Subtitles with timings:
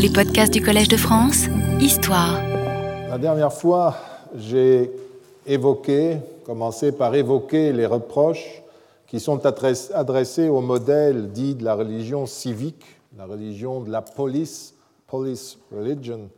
[0.00, 1.46] Les podcasts du Collège de France,
[1.80, 2.40] Histoire.
[3.08, 3.96] La dernière fois,
[4.36, 4.92] j'ai
[5.44, 8.62] évoqué, commencé par évoquer les reproches
[9.08, 12.84] qui sont adressés au modèle dit de la religion civique,
[13.16, 14.72] la religion de la police,
[15.08, 16.30] police religion,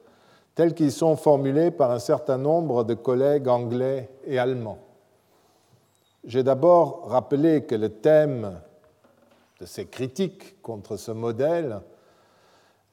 [0.55, 4.79] tels qu'ils sont formulés par un certain nombre de collègues anglais et allemands.
[6.25, 8.59] J'ai d'abord rappelé que le thème
[9.61, 11.83] de ces critiques contre ce modèle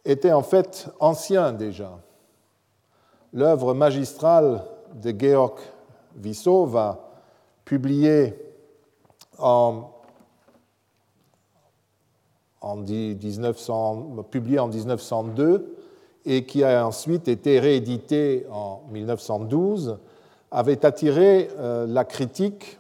[0.08, 2.00] était en fait ancien déjà.
[3.34, 4.64] L'œuvre magistrale
[4.96, 5.60] de Georg
[6.16, 7.12] Vissova,
[7.66, 8.34] publiée
[9.38, 9.92] en,
[12.62, 15.76] en, 1900, publiée en 1902
[16.26, 19.98] et qui a ensuite été rééditée en 1912,
[20.52, 22.80] avait attiré euh, la critique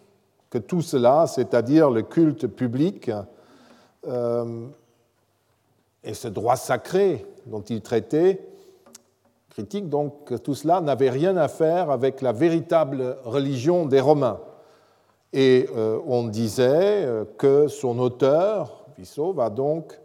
[0.49, 3.11] que tout cela, c'est-à-dire le culte public,
[4.07, 4.67] euh,
[6.07, 8.47] et ce droit sacré dont il traitait,
[9.49, 14.39] critique donc tout cela n'avait rien à faire avec la véritable religion des Romains.
[15.33, 19.99] Et euh, on disait euh, que son auteur, Vissova donc,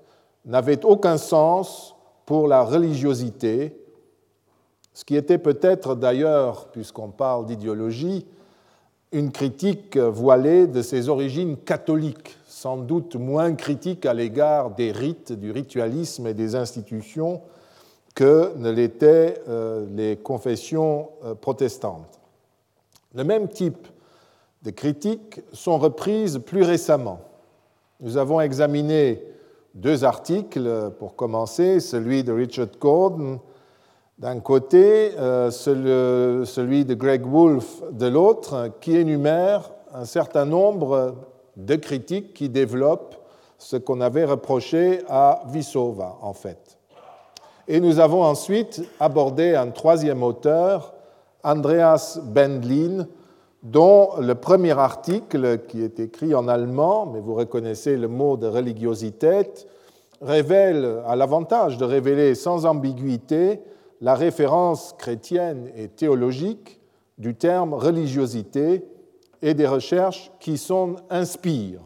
[0.45, 1.95] n'avait aucun sens
[2.27, 3.79] pour la religiosité,
[4.93, 8.27] ce qui était peut-être d'ailleurs, puisqu'on parle d'idéologie,
[9.13, 15.33] une critique voilée de ses origines catholiques, sans doute moins critique à l'égard des rites,
[15.33, 17.41] du ritualisme et des institutions
[18.15, 22.21] que ne l'étaient euh, les confessions euh, protestantes.
[23.17, 23.89] Le même type
[24.63, 27.19] de critiques sont reprises plus récemment.
[27.99, 29.25] Nous avons examiné
[29.75, 33.41] deux articles, pour commencer, celui de Richard Gordon
[34.21, 41.17] d'un côté, euh, celui de Greg Wolfe de l'autre, qui énumère un certain nombre
[41.57, 43.17] de critiques qui développent
[43.59, 46.79] ce qu'on avait reproché à Vissova, en fait.
[47.69, 50.95] Et nous avons ensuite abordé un troisième auteur,
[51.45, 53.07] Andreas Bendlin,
[53.63, 58.49] dont le premier article, qui est écrit en allemand, mais vous reconnaissez le mot de
[58.49, 59.43] religiosité,
[60.21, 63.61] révèle, à l'avantage de révéler sans ambiguïté
[64.01, 66.81] la référence chrétienne et théologique
[67.19, 68.85] du terme religiosité
[69.43, 71.83] et des recherches qui s'en inspirent.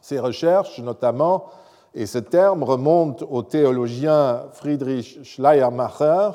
[0.00, 1.46] Ces recherches, notamment,
[1.94, 6.30] et ce terme remonte au théologien Friedrich Schleiermacher.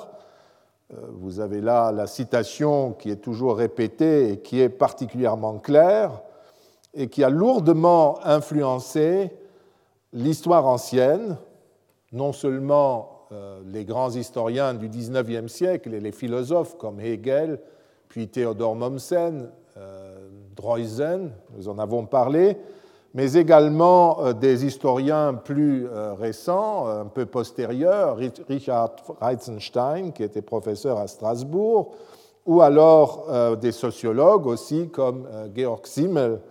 [0.91, 6.21] Euh, vous avez là la citation qui est toujours répétée et qui est particulièrement claire
[6.93, 9.31] et qui a lourdement influencé
[10.11, 11.37] l'histoire ancienne,
[12.11, 17.59] non seulement euh, les grands historiens du XIXe siècle et les philosophes comme Hegel,
[18.09, 20.12] puis Theodor Mommsen, euh,
[20.55, 22.57] Droysen, nous en avons parlé,
[23.13, 25.87] mais également euh, des historiens plus
[26.19, 28.17] récents, un peu postérieurs,
[28.49, 28.91] Richard
[29.21, 31.95] Reitzenstein, qui était professeur à Strasbourg,
[32.45, 36.41] ou alors des sociologues aussi comme Georg Simmel,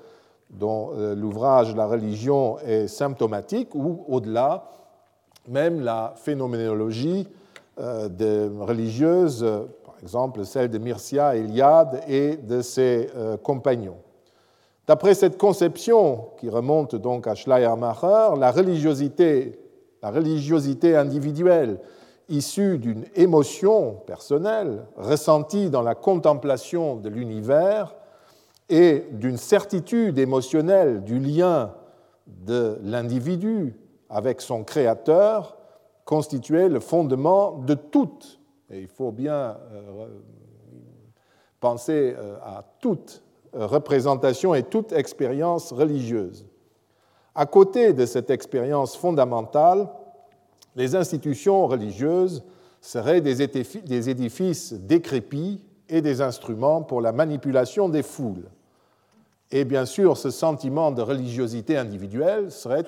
[0.49, 4.71] dont l'ouvrage La religion est symptomatique, ou au-delà,
[5.49, 7.29] même la phénoménologie
[7.81, 9.47] euh, religieuse,
[10.03, 13.99] exemple celle de Mircea Eliade et de ses euh, compagnons.
[14.87, 19.61] D'après cette conception, qui remonte donc à Schleiermacher, la religiosité,
[20.03, 21.79] la religiosité individuelle
[22.29, 27.95] issue d'une émotion personnelle ressentie dans la contemplation de l'univers
[28.69, 31.75] et d'une certitude émotionnelle du lien
[32.27, 33.77] de l'individu
[34.09, 35.57] avec son créateur
[36.05, 38.41] constituait le fondement de toute,
[38.73, 40.09] il faut bien euh,
[41.61, 43.23] penser euh, à toute
[43.53, 46.47] représentation et toute expérience religieuse.
[47.35, 49.89] À côté de cette expérience fondamentale,
[50.75, 52.43] les institutions religieuses
[52.81, 53.43] seraient des
[54.11, 58.49] édifices décrépits et des instruments pour la manipulation des foules.
[59.51, 62.85] Et bien sûr, ce sentiment de religiosité individuelle serait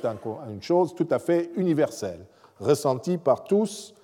[0.50, 2.24] une chose tout à fait universelle,
[2.58, 3.94] ressentie par tous,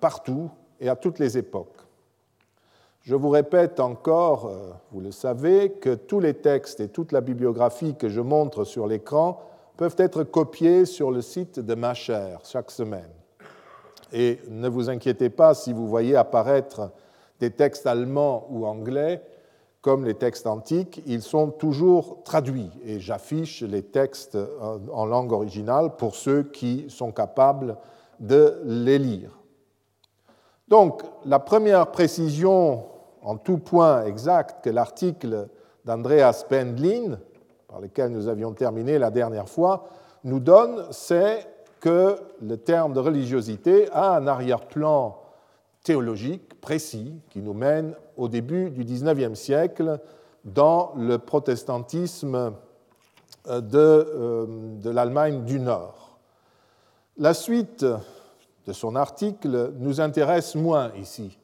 [0.00, 0.48] partout
[0.80, 1.78] et à toutes les époques.
[3.02, 7.20] Je vous répète encore, euh, vous le savez, que tous les textes et toute la
[7.20, 9.40] bibliographie que je montre sur l'écran
[9.76, 13.10] peuvent être copiés sur le site de ma chaire chaque semaine.
[14.12, 16.90] Et ne vous inquiétez pas si vous voyez apparaître
[17.40, 19.22] des textes allemands ou anglais,
[19.80, 24.36] comme les textes antiques, ils sont toujours traduits et j'affiche les textes
[24.92, 27.76] en langue originale pour ceux qui sont capables
[28.18, 29.37] de les lire.
[30.68, 32.84] Donc, la première précision
[33.22, 35.48] en tout point exact que l'article
[35.84, 37.18] d'Andreas Pendlin,
[37.68, 39.88] par lequel nous avions terminé la dernière fois,
[40.24, 41.46] nous donne, c'est
[41.80, 45.18] que le terme de religiosité a un arrière-plan
[45.84, 50.00] théologique précis qui nous mène au début du XIXe siècle
[50.44, 52.52] dans le protestantisme
[53.46, 54.46] euh, de, euh,
[54.82, 56.18] de l'Allemagne du Nord.
[57.16, 57.84] La suite
[58.68, 61.38] de son article nous intéresse moins ici.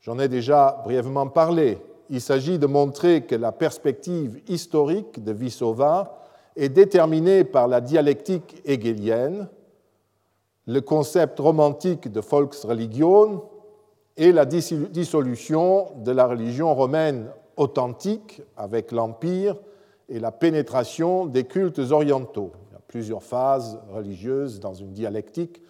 [0.00, 1.76] J'en ai déjà brièvement parlé.
[2.08, 6.24] Il s'agit de montrer que la perspective historique de Vissova
[6.56, 9.48] est déterminée par la dialectique hegelienne,
[10.66, 13.44] le concept romantique de Volksreligion
[14.16, 19.56] et la dissolution de la religion romaine authentique avec l'Empire
[20.08, 22.52] et la pénétration des cultes orientaux.
[22.70, 25.60] Il y a plusieurs phases religieuses dans une dialectique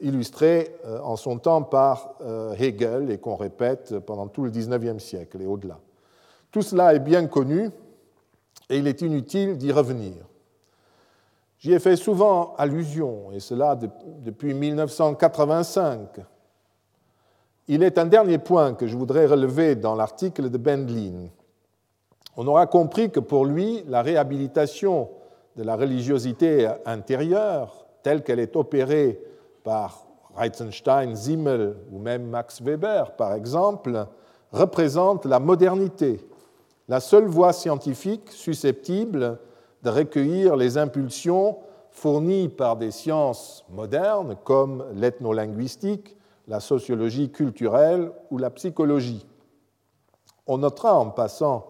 [0.00, 5.02] illustrée euh, en son temps par euh, Hegel et qu'on répète pendant tout le XIXe
[5.02, 5.78] siècle et au-delà.
[6.50, 7.70] Tout cela est bien connu
[8.68, 10.14] et il est inutile d'y revenir.
[11.58, 16.20] J'y ai fait souvent allusion, et cela depuis 1985.
[17.68, 21.28] Il est un dernier point que je voudrais relever dans l'article de Bendlin.
[22.36, 25.10] On aura compris que pour lui, la réhabilitation
[25.56, 29.20] de la religiosité intérieure, telle qu'elle est opérée
[29.62, 34.06] par Reitzenstein, Zimmel ou même Max Weber, par exemple,
[34.52, 36.20] représente la modernité,
[36.88, 39.38] la seule voie scientifique susceptible
[39.82, 41.58] de recueillir les impulsions
[41.90, 46.16] fournies par des sciences modernes comme l'ethnolinguistique,
[46.48, 49.26] la sociologie culturelle ou la psychologie.
[50.46, 51.66] On notera en passant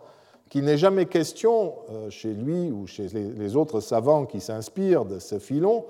[0.48, 5.19] qu'il n'est jamais question, euh, chez lui ou chez les autres savants qui s'inspirent de
[5.19, 5.84] ce filon,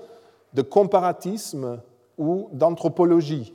[0.53, 1.81] de comparatisme
[2.17, 3.53] ou d'anthropologie.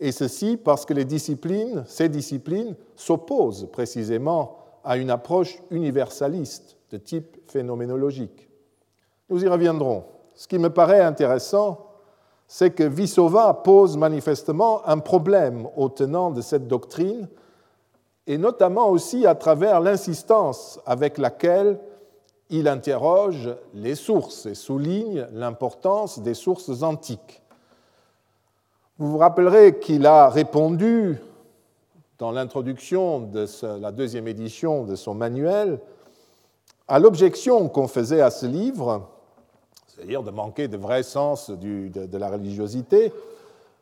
[0.00, 6.96] Et ceci parce que les disciplines, ces disciplines s'opposent précisément à une approche universaliste de
[6.96, 8.48] type phénoménologique.
[9.30, 10.04] Nous y reviendrons.
[10.34, 11.86] Ce qui me paraît intéressant,
[12.48, 17.28] c'est que Vissova pose manifestement un problème aux tenants de cette doctrine,
[18.26, 21.78] et notamment aussi à travers l'insistance avec laquelle
[22.50, 27.41] il interroge les sources et souligne l'importance des sources antiques.
[29.02, 31.18] Vous vous rappellerez qu'il a répondu
[32.18, 33.46] dans l'introduction de
[33.80, 35.80] la deuxième édition de son manuel
[36.86, 39.08] à l'objection qu'on faisait à ce livre,
[39.88, 43.12] c'est-à-dire de manquer de vrai sens de, la religiosité,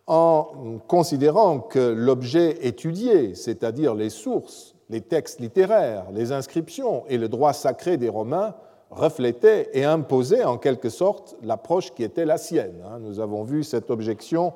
[0.07, 7.29] en considérant que l'objet étudié, c'est-à-dire les sources, les textes littéraires, les inscriptions et le
[7.29, 8.55] droit sacré des Romains,
[8.89, 12.81] reflétaient et imposaient en quelque sorte l'approche qui était la sienne.
[12.87, 13.01] Hein.
[13.01, 14.55] Nous avons vu cette objection,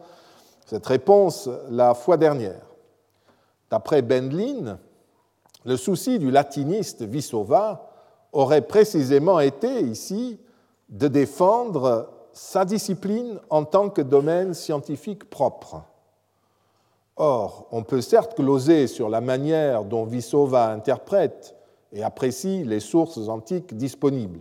[0.67, 2.63] cette réponse la fois dernière.
[3.71, 4.79] D'après Bendlin,
[5.65, 7.91] le souci du latiniste Vissova
[8.33, 10.39] aurait précisément été ici
[10.89, 15.83] de défendre sa discipline en tant que domaine scientifique propre.
[17.17, 21.55] Or, on peut certes gloser sur la manière dont Vissova interprète
[21.93, 24.41] et apprécie les sources antiques disponibles.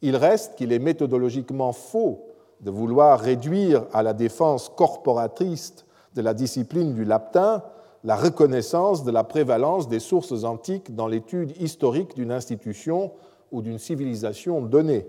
[0.00, 2.31] Il reste qu'il est méthodologiquement faux
[2.62, 7.62] de vouloir réduire à la défense corporatrice de la discipline du latin
[8.04, 13.12] la reconnaissance de la prévalence des sources antiques dans l'étude historique d'une institution
[13.52, 15.06] ou d'une civilisation donnée.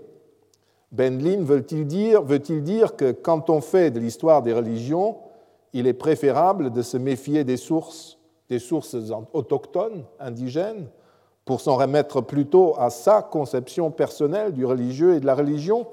[0.92, 5.16] Benlin veut-il dire, veut dire que quand on fait de l'histoire des religions,
[5.72, 8.18] il est préférable de se méfier des sources,
[8.48, 8.96] des sources
[9.32, 10.86] autochtones, indigènes,
[11.44, 15.86] pour s'en remettre plutôt à sa conception personnelle du religieux et de la religion?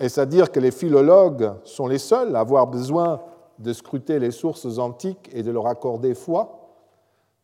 [0.00, 3.20] Est-ce à dire que les philologues sont les seuls à avoir besoin
[3.58, 6.70] de scruter les sources antiques et de leur accorder foi?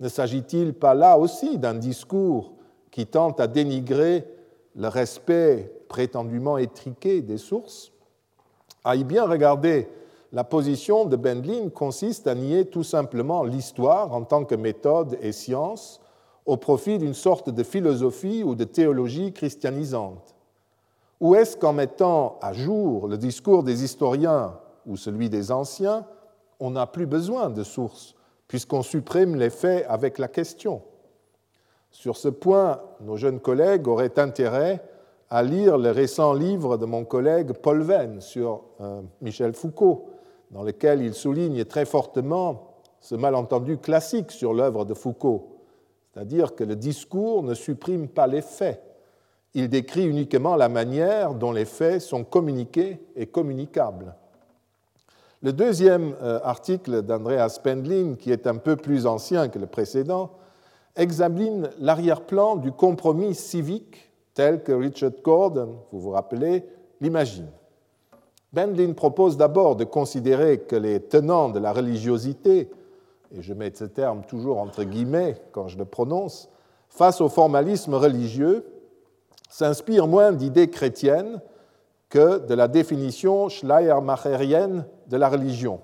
[0.01, 2.55] Ne s'agit-il pas là aussi d'un discours
[2.91, 4.27] qui tente à dénigrer
[4.75, 7.93] le respect prétendument étriqué des sources?
[8.85, 9.91] À y bien regarder,
[10.33, 15.33] la position de Bendlin consiste à nier tout simplement l'histoire en tant que méthode et
[15.33, 16.01] science
[16.47, 20.36] au profit d'une sorte de philosophie ou de théologie christianisante
[21.21, 26.07] Ou est-ce qu'en mettant à jour le discours des historiens ou celui des anciens,
[26.61, 28.15] on n'a plus besoin de sources,
[28.49, 30.83] puisqu'on supprime les faits avec la question?
[31.91, 34.83] Sur ce point, nos jeunes collègues auraient intérêt
[35.31, 40.11] à lire le récent livre de mon collègue Paul Venn sur euh, Michel Foucault,
[40.51, 45.57] dans lequel il souligne très fortement ce malentendu classique sur l'œuvre de Foucault,
[46.13, 48.83] c'est-à-dire que le discours ne supprime pas les faits,
[49.57, 54.15] il décrit uniquement la manière dont les faits sont communiqués et communicables.
[55.41, 60.33] Le deuxième euh, article d'Andreas Pendlin, qui est un peu plus ancien que le précédent,
[60.95, 66.67] examine l'arrière-plan du compromis civique tel que Richard Gordon, vous vous rappelez,
[67.01, 67.49] l'imagine.
[68.53, 72.71] Bendlin propose d'abord de considérer que les tenants de la religiosité,
[73.35, 76.51] et je mets ce terme toujours entre guillemets quand je le prononce,
[76.91, 78.67] face au formalisme religieux,
[79.57, 81.41] s'inspirent moins d'idées chrétiennes
[82.11, 85.81] que de la définition schleiermacherienne de la religion.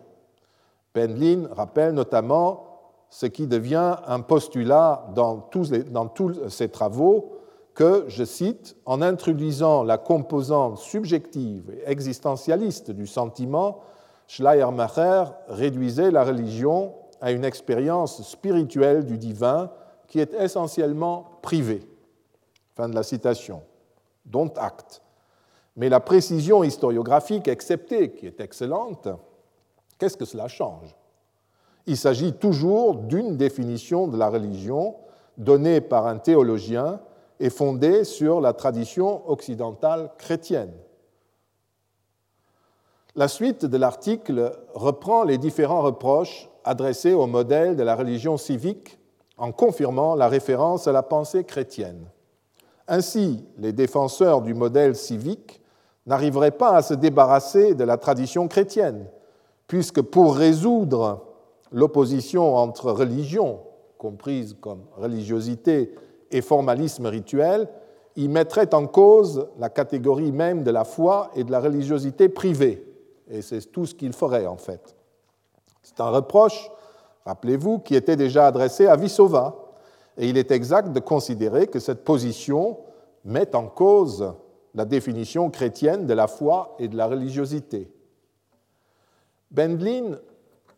[0.95, 2.67] Bendlin rappelle notamment
[3.09, 7.38] ce qui devient un postulat dans tous ses travaux,
[7.73, 13.81] que, je cite, en introduisant la composante subjective et existentialiste du sentiment,
[14.26, 19.71] Schleiermacher réduisait la religion à une expérience spirituelle du divin
[20.09, 21.88] qui est essentiellement privée.
[22.75, 23.62] Fin de la citation.
[24.25, 25.02] Dont acte.
[25.76, 29.09] Mais la précision historiographique acceptée, qui est excellente,
[29.99, 30.95] qu'est-ce que cela change?
[31.87, 34.97] Il s'agit toujours d'une définition de la religion
[35.38, 37.00] donnée par un théologien
[37.41, 40.73] et fondée sur la tradition occidentale chrétienne.
[43.17, 48.99] La suite de l'article reprend les différents reproches adressés au modèle de la religion civique
[49.37, 52.07] en confirmant la référence à la pensée chrétienne.
[52.89, 55.61] Ainsi, les défenseurs du modèle civique
[56.07, 59.07] n'arriveraient pas à se débarrasser de la tradition chrétienne,
[59.67, 61.25] puisque pour résoudre
[61.71, 63.61] l'opposition entre religion,
[63.99, 65.95] comprise comme religiosité,
[66.33, 67.69] et formalisme rituel,
[68.17, 72.85] ils mettraient en cause la catégorie même de la foi et de la religiosité privée.
[73.31, 74.97] Et c'est tout ce qu'ils feraient en fait.
[75.83, 76.71] C'est un reproche,
[77.25, 79.57] rappelez-vous, qui était déjà adressé à Vissova.
[80.19, 82.78] Et il est exact de considérer que cette position
[83.25, 84.35] met en cause
[84.75, 87.90] la définition chrétienne de la foi et de la religiosité.
[89.50, 90.19] Bendlin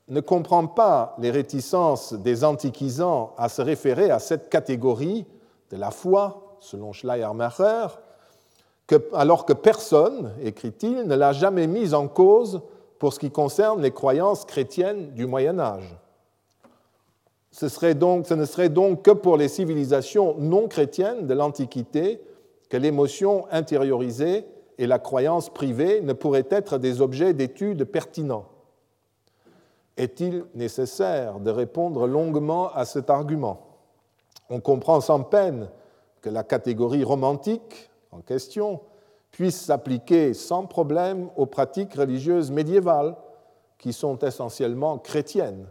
[0.08, 5.26] ne comprend pas les réticences des antiquisants à se référer à cette catégorie
[5.70, 7.86] de la foi, selon Schleiermacher,
[9.12, 12.60] alors que personne, écrit-il, ne l'a jamais mise en cause
[12.98, 15.96] pour ce qui concerne les croyances chrétiennes du Moyen Âge.
[17.54, 22.20] Ce, ne serait donc que pour les civilisations non chrétiennes de l'Antiquité
[22.68, 24.44] que l'émotion intériorisée
[24.76, 28.46] et la croyance privée ne pourraient être des objets d'étude pertinents.
[29.96, 33.60] Est-il nécessaire de répondre longuement à cet argument?
[34.50, 35.68] On comprend sans peine
[36.22, 38.80] que la catégorie romantique en question
[39.30, 43.14] puisse s'appliquer sans problème aux pratiques religieuses médiévales,
[43.78, 45.68] qui sont essentiellement chrétiennes.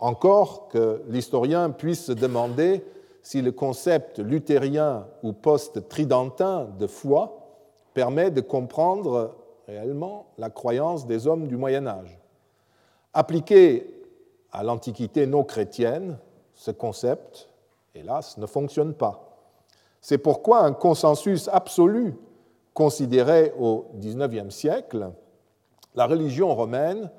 [0.00, 2.84] Encore que l'historien puisse se demander
[3.22, 7.46] si le concept luthérien ou post-tridentin de foi
[7.92, 9.36] permet de comprendre
[9.68, 12.18] réellement la croyance des hommes du Moyen Âge.
[13.12, 13.94] Appliqué
[14.52, 16.18] à l'Antiquité non chrétienne,
[16.54, 17.50] ce concept,
[17.94, 19.36] hélas, ne fonctionne pas.
[20.00, 22.14] C'est pourquoi un consensus absolu
[22.72, 25.10] considérait au XIXe siècle
[25.94, 27.10] la religion romaine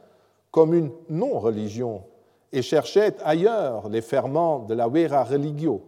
[0.49, 2.03] comme une non-religion
[2.51, 5.81] et cherchait ailleurs les ferments de la vera religio,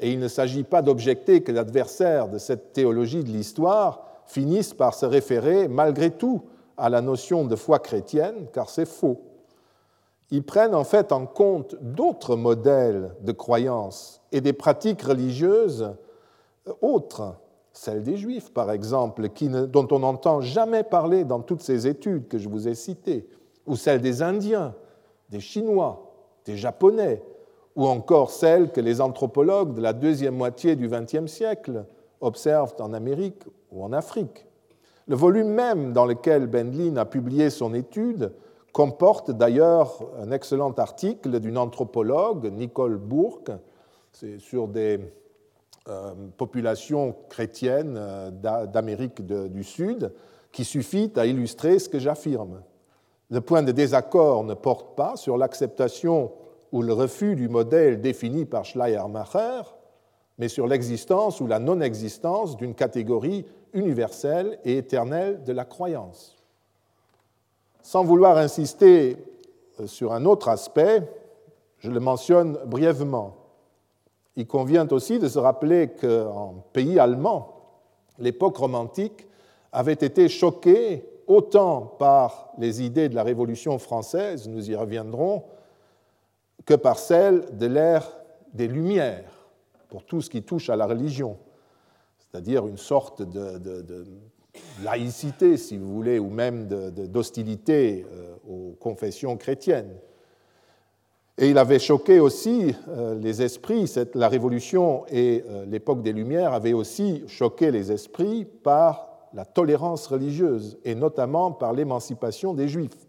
[0.00, 4.94] et il ne s'agit pas d'objecter que l'adversaire de cette théologie de l'histoire finisse par
[4.94, 6.42] se référer malgré tout
[6.78, 9.20] à la notion de foi chrétienne, car c'est faux.
[10.30, 15.92] Ils prennent en fait en compte d'autres modèles de croyances et des pratiques religieuses
[16.80, 17.34] autres,
[17.72, 19.28] celles des Juifs par exemple,
[19.68, 23.28] dont on n'entend jamais parler dans toutes ces études que je vous ai citées,
[23.66, 24.74] ou celles des Indiens,
[25.30, 26.12] des Chinois,
[26.44, 27.22] des Japonais,
[27.76, 31.84] ou encore celles que les anthropologues de la deuxième moitié du XXe siècle
[32.20, 34.46] observent en Amérique ou en Afrique.
[35.06, 38.32] Le volume même dans lequel Bendlin a publié son étude
[38.72, 43.50] comporte d'ailleurs un excellent article d'une anthropologue, Nicole Bourque,
[44.38, 45.00] sur des
[45.88, 48.30] euh, populations chrétiennes euh,
[48.66, 50.12] d'Amérique du Sud,
[50.52, 52.60] qui suffit à illustrer ce que j'affirme.
[53.30, 56.32] Le point de désaccord ne porte pas sur l'acceptation
[56.72, 59.62] ou le refus du modèle défini par Schleiermacher,
[60.38, 66.36] mais sur l'existence ou la non-existence d'une catégorie universelle et éternelle de la croyance.
[67.82, 69.16] Sans vouloir insister
[69.78, 71.02] euh, sur un autre aspect,
[71.78, 73.36] je le mentionne brièvement.
[74.36, 77.56] Il convient aussi de se rappeler qu'en pays allemand,
[78.18, 79.26] l'époque romantique
[79.72, 85.44] avait été choquée autant par les idées de la Révolution française, nous y reviendrons,
[86.66, 88.10] que par celle de l'ère
[88.52, 89.48] des Lumières,
[89.88, 91.38] pour tout ce qui touche à la religion,
[92.18, 94.04] c'est-à-dire une sorte de,
[94.82, 99.94] laïcité, si vous voulez, ou même d'hostilité euh, aux confessions chrétiennes.
[101.38, 106.52] Et il avait choqué aussi euh, les esprits, la Révolution et euh, l'époque des Lumières
[106.52, 113.06] avaient aussi choqué les esprits par la tolérance religieuse, et notamment par l'émancipation des Juifs,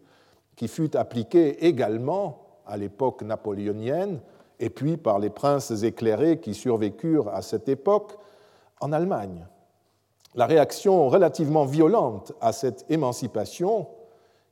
[0.55, 4.19] qui fut appliquée également à l'époque napoléonienne,
[4.59, 8.13] et puis par les princes éclairés qui survécurent à cette époque
[8.79, 9.47] en Allemagne.
[10.35, 13.87] La réaction relativement violente à cette émancipation,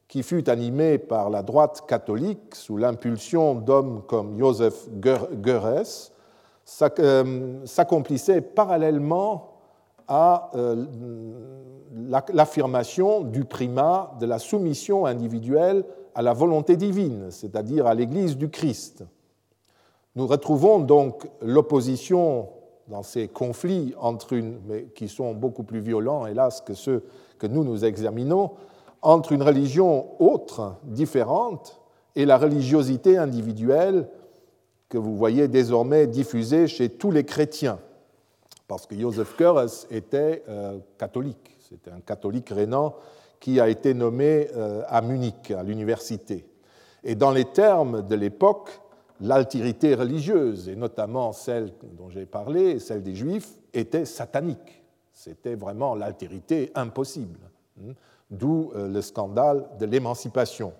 [0.07, 6.11] qui fut animée par la droite catholique sous l'impulsion d'hommes comme Joseph Goeres,
[6.99, 9.48] euh, s'accomplissait parallèlement
[10.09, 10.85] à euh,
[12.33, 15.85] l'affirmation du primat de la soumission individuelle
[16.15, 19.05] à la volonté divine, c'est-à-dire à l'Église du Christ.
[20.15, 22.49] Nous retrouvons donc l'opposition
[22.87, 24.59] dans ces conflits entre une,
[24.95, 27.03] qui sont beaucoup plus violents, hélas, que ceux
[27.37, 28.51] que nous nous examinons,
[29.03, 31.79] entre une religion autre, différente,
[32.15, 34.09] et la religiosité individuelle
[34.89, 37.77] que vous voyez désormais diffusée chez tous les chrétiens,
[38.69, 42.95] parce que Joseph Goeres était euh, catholique, c'était un catholique rénan
[43.39, 46.45] qui a été nommé euh, à Munich, à l'université.
[47.03, 48.69] Et dans les termes de l'époque,
[49.21, 54.83] l'altérité religieuse, et notamment celle dont j'ai parlé, celle des Juifs, était satanique.
[55.13, 57.39] C'était vraiment l'altérité impossible.
[57.81, 57.93] Hein,
[58.29, 60.73] d'où euh, le scandale de l'émancipation.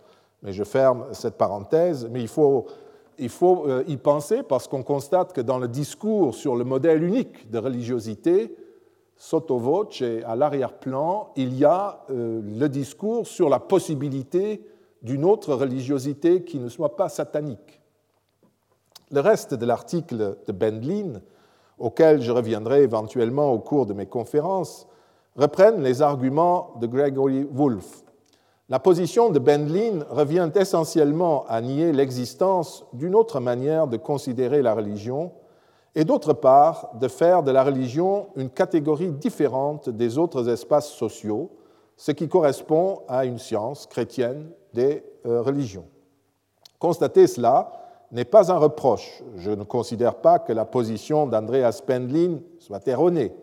[0.43, 2.67] Mais je ferme cette parenthèse, mais il faut,
[3.19, 7.03] il faut euh, y penser parce qu'on constate que dans le discours sur le modèle
[7.03, 8.55] unique de religiosité,
[9.15, 14.65] sotto voce, à l'arrière-plan, il y a euh, le discours sur la possibilité
[15.01, 17.81] d'une autre religiosité qui ne soit pas satanique.
[19.11, 21.21] Le reste de l'article de Bendlin,
[21.77, 24.87] auquel je reviendrai éventuellement au cours de mes conférences,
[25.35, 28.03] reprennent les arguments de Gregory Wolfe.
[28.71, 34.75] La position de Bendlin revient essentiellement à nier l'existence d'une autre manière de considérer la
[34.75, 35.31] religion
[35.95, 41.49] et d'autre part de faire de la religion une catégorie différente des autres espaces sociaux,
[41.97, 45.87] ce qui correspond à une science chrétienne des euh, religions.
[46.77, 47.71] Constater cela
[48.11, 49.23] n'est pas un reproche.
[49.37, 53.33] Je ne considère pas que la position d'Andreas Pendlin soit erronée.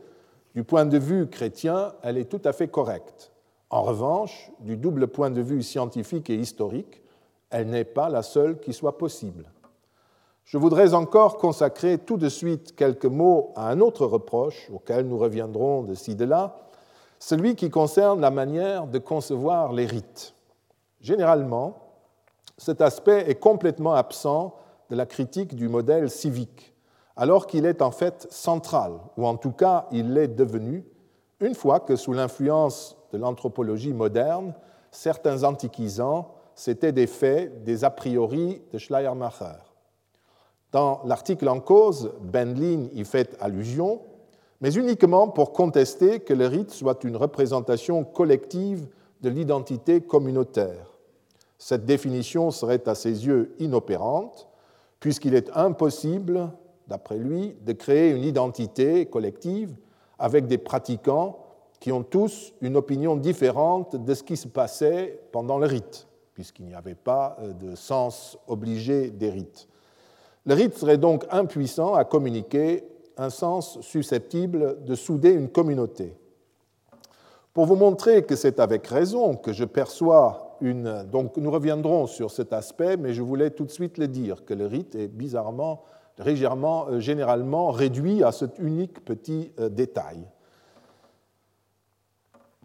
[0.54, 3.32] Du point de vue chrétien, elle est tout à fait correcte.
[3.70, 7.02] En revanche, du double point de vue scientifique et historique,
[7.50, 9.50] elle n'est pas la seule qui soit possible.
[10.44, 15.18] Je voudrais encore consacrer tout de suite quelques mots à un autre reproche auquel nous
[15.18, 16.56] reviendrons de ci de là,
[17.18, 20.34] celui qui concerne la manière de concevoir les rites.
[21.00, 21.78] Généralement,
[22.58, 24.54] cet aspect est complètement absent
[24.88, 26.74] de la critique du modèle civique,
[27.16, 30.84] alors qu'il est en fait central, ou en tout cas il l'est devenu,
[31.40, 34.54] une fois que sous l'influence de l'anthropologie moderne,
[34.90, 39.58] certains antiquisants s'étaient des faits, des a priori de Schleiermacher.
[40.72, 44.00] Dans l'article en cause, Bendlin y fait allusion,
[44.60, 48.88] mais uniquement pour contester que le rite soit une représentation collective
[49.20, 50.96] de l'identité communautaire.
[51.58, 54.48] Cette définition serait à ses yeux inopérante,
[54.98, 56.50] puisqu'il est impossible,
[56.88, 59.74] d'après lui, de créer une identité collective
[60.18, 61.38] avec des pratiquants
[61.80, 66.66] qui ont tous une opinion différente de ce qui se passait pendant le rite, puisqu'il
[66.66, 69.68] n'y avait pas de sens obligé des rites.
[70.46, 72.84] Le rite serait donc impuissant à communiquer
[73.16, 76.16] un sens susceptible de souder une communauté.
[77.52, 81.04] Pour vous montrer que c'est avec raison que je perçois une...
[81.10, 84.54] Donc nous reviendrons sur cet aspect, mais je voulais tout de suite le dire, que
[84.54, 85.82] le rite est bizarrement,
[86.24, 90.18] légèrement, euh, généralement réduit à cet unique petit euh, détail.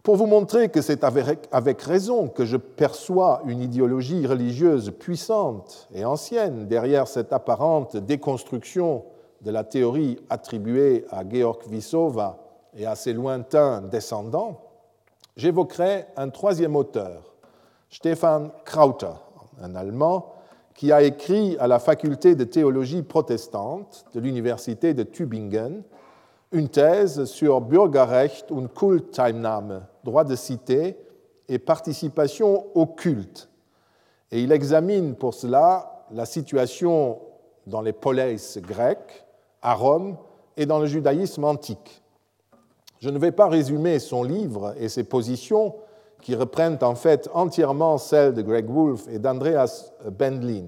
[0.04, 6.06] Pour vous montrer que c'est avec raison que je perçois une idéologie religieuse puissante et
[6.06, 9.04] ancienne derrière cette apparente déconstruction
[9.42, 12.40] de la théorie attribuée à Georg Vissova
[12.76, 14.62] et à ses lointains descendants,
[15.36, 17.36] j'évoquerai un troisième auteur,
[17.92, 19.14] Stefan Krauter,
[19.62, 20.34] un Allemand,
[20.82, 25.84] qui a écrit à la faculté de théologie protestante de l'université de Tübingen
[26.52, 30.98] une thèse sur Bürgerrecht und Kultteilnahme, droit de cité
[31.48, 33.48] et participation au culte.
[34.32, 37.20] Et il examine pour cela la situation
[37.67, 39.24] dans les poleis grecs,
[39.62, 40.17] à Rome
[40.58, 42.02] et dans le judaïsme antique.
[43.02, 45.76] Je ne vais pas résumer son livre et ses positions,
[46.21, 50.65] qui reprennent en fait entièrement celles de Greg Wolfe et d'Andreas Bendlin.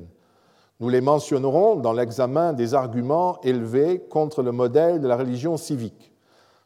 [0.79, 6.11] Nous les mentionnerons dans l'examen des arguments élevés contre le modèle de la religion civique.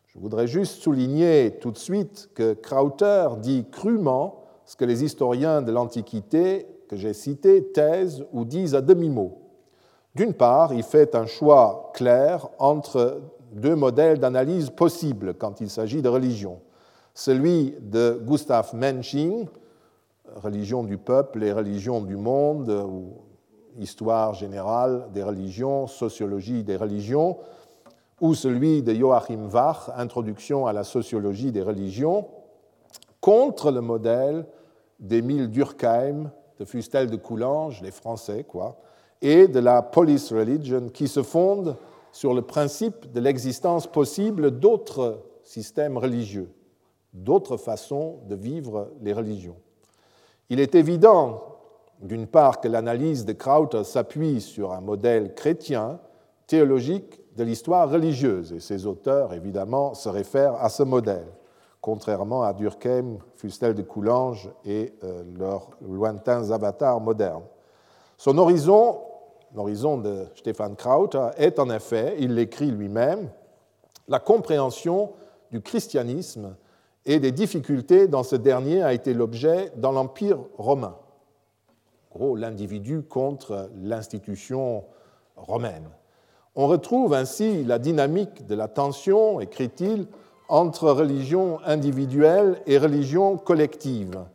[0.08, 5.62] Je voudrais juste souligner tout de suite que Krauter dit crûment ce que les historiens
[5.62, 9.38] de l'Antiquité que j'ai cités taisent ou disent à demi-mot.
[10.16, 13.22] D'une part, il fait un choix clair entre
[13.52, 16.60] deux modèles d'analyse possibles quand il s'agit de religion.
[17.18, 19.48] Celui de Gustav Mensching,
[20.36, 23.16] Religion du peuple et religion du monde, ou
[23.80, 27.40] Histoire générale des religions, Sociologie des religions,
[28.22, 32.28] ou celui de Joachim Wach, Introduction à la sociologie des religions,
[33.20, 34.46] contre le modèle
[35.00, 38.78] d'Émile Durkheim, de Fustel de Coulanges, les Français, quoi,
[39.24, 41.78] et de la police religion, qui se fonde
[42.12, 46.52] sur le principe de l'existence possible d'autres systèmes religieux,
[47.24, 49.58] d'autres façons de vivre les religions.
[50.50, 51.44] Il est évident,
[52.02, 56.00] d'une part, que l'analyse de Krauter s'appuie sur un modèle chrétien,
[56.46, 61.28] théologique de l'histoire religieuse, et ses auteurs, évidemment, se réfèrent à ce modèle,
[61.82, 67.44] contrairement à Durkheim, Fustel de Coulanges et euh, leurs lointains avatars modernes.
[68.18, 69.02] Son horizon,
[69.54, 73.30] l'horizon de Stefan Krauter, est en effet, il l'écrit lui-même,
[74.08, 75.12] la compréhension
[75.52, 76.56] du christianisme
[77.08, 80.98] et des difficultés dont ce dernier a été l'objet dans l'Empire romain.
[82.12, 84.84] gros, l'individu contre l'institution
[85.38, 85.88] romaine.
[86.56, 90.08] On retrouve ainsi la dynamique de la tension, écrit-il,
[90.50, 94.26] entre religion individuelle et religion collective,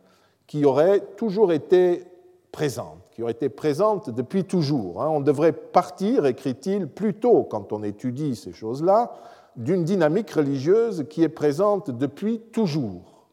[0.47, 2.05] qui aurait toujours été
[2.51, 5.01] présente, qui aurait été présente depuis toujours.
[5.01, 5.09] Hein.
[5.09, 9.13] On devrait partir, écrit-il, plutôt, quand on étudie ces choses-là,
[9.55, 13.27] d'une dynamique religieuse qui est présente depuis toujours.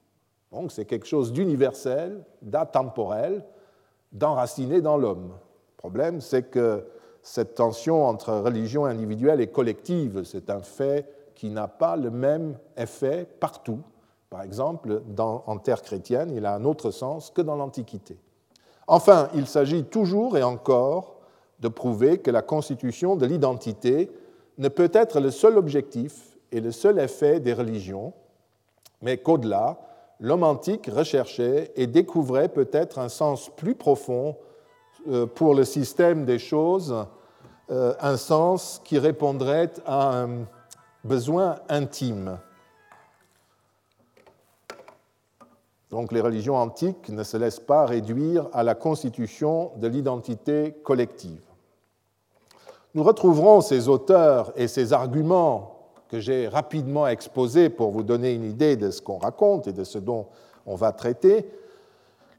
[0.53, 3.45] Donc c'est quelque chose d'universel, d'atemporel,
[4.13, 5.29] d'enraciné dans l'homme.
[5.29, 6.85] Le problème, c'est que
[7.23, 12.59] cette tension entre religion individuelle et collective, c'est un fait qui n'a pas le même
[12.77, 13.81] effet partout.
[14.29, 18.19] Par exemple, en terre chrétienne, il a un autre sens que dans l'Antiquité.
[18.87, 21.17] Enfin, il s'agit toujours et encore
[21.61, 24.11] de prouver que la constitution de l'identité
[24.61, 28.13] ne peut être le seul objectif et le seul effet des religions,
[29.01, 29.81] mais qu'au-delà,
[30.21, 34.37] l'homme antique recherchait et découvrait peut-être un sens plus profond
[35.09, 36.95] euh, pour le système des choses
[37.71, 40.45] euh, un sens qui répondrait à un
[41.05, 42.39] besoin intime.
[45.89, 51.50] Donc les religions antiques ne se laissent pas réduire à la constitution de l'identité collective.
[52.95, 55.77] Nous retrouverons ces auteurs et ces arguments
[56.09, 59.85] que j'ai rapidement exposés pour vous donner une idée de ce qu'on raconte et de
[59.85, 60.27] ce dont
[60.67, 61.47] on va traiter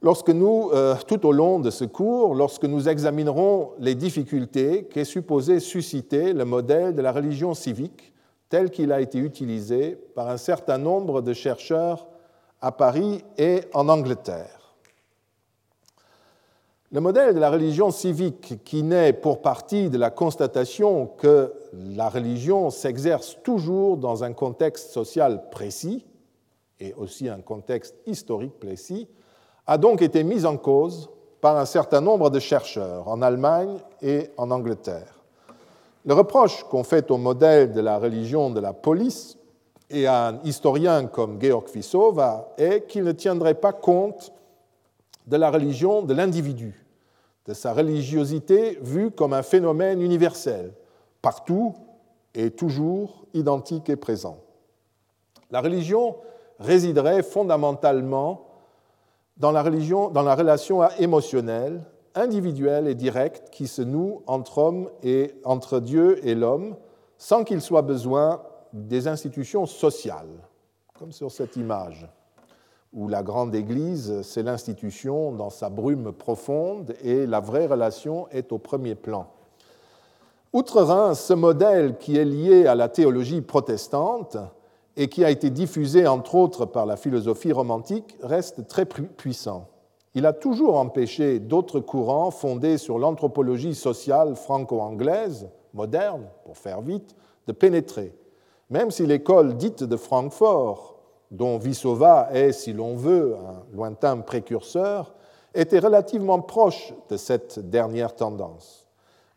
[0.03, 6.33] euh, tout au long de ce cours, lorsque nous examinerons les difficultés qu'est supposé susciter
[6.33, 8.13] le modèle de la religion civique
[8.49, 12.07] tel qu'il a été utilisé par un certain nombre de chercheurs
[12.61, 14.61] à Paris et en Angleterre.
[16.93, 22.10] Le modèle de la religion civique, qui naît pour partie de la constatation que la
[22.10, 26.06] religion s'exerce toujours dans un contexte social précis
[26.82, 29.08] et aussi un contexte historique précis,
[29.67, 34.30] a donc été mise en cause par un certain nombre de chercheurs en Allemagne et
[34.36, 35.23] en Angleterre.
[36.04, 39.38] Le reproche qu'on fait au modèle de la religion de la police
[39.89, 44.34] et à un historien comme Georg Fissova est qu'il ne tiendrait pas compte
[45.31, 46.85] de la religion de l'individu,
[47.47, 50.73] de sa religiosité vue comme un phénomène universel,
[51.21, 51.73] partout
[52.35, 54.39] et toujours identique et présent.
[55.49, 56.17] La religion
[56.59, 58.45] résiderait fondamentalement
[59.37, 61.81] dans la, religion, dans la relation émotionnelle,
[62.13, 66.75] individuelle et directe qui se noue entre, homme et, entre Dieu et l'homme,
[67.17, 70.45] sans qu'il soit besoin des institutions sociales,
[70.93, 72.05] comme sur cette image,
[72.93, 78.51] où la grande Église, c'est l'institution dans sa brume profonde et la vraie relation est
[78.51, 79.27] au premier plan.
[80.54, 84.36] Outre-Rhin, ce modèle qui est lié à la théologie protestante
[84.97, 89.67] et qui a été diffusé entre autres par la philosophie romantique, reste très puissant.
[90.13, 97.15] Il a toujours empêché d'autres courants fondés sur l'anthropologie sociale franco-anglaise, moderne, pour faire vite,
[97.47, 98.13] de pénétrer.
[98.69, 100.90] Même si l'école dite de Francfort,
[101.31, 105.15] dont Vissova est, si l'on veut, un lointain précurseur,
[105.53, 108.87] était relativement proche de cette dernière tendance.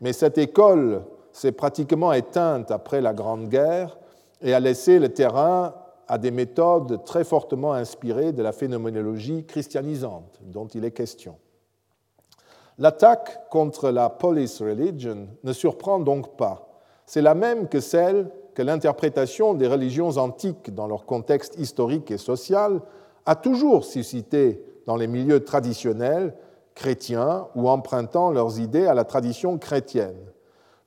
[0.01, 3.97] Mais cette école s'est pratiquement éteinte après la Grande Guerre
[4.41, 5.73] et a laissé le terrain
[6.07, 11.37] à des méthodes très fortement inspirées de la phénoménologie christianisante dont il est question.
[12.77, 16.74] L'attaque contre la police religion ne surprend donc pas.
[17.05, 22.17] C'est la même que celle que l'interprétation des religions antiques dans leur contexte historique et
[22.17, 22.81] social
[23.25, 26.33] a toujours suscité dans les milieux traditionnels
[26.73, 30.17] chrétiens ou empruntant leurs idées à la tradition chrétienne.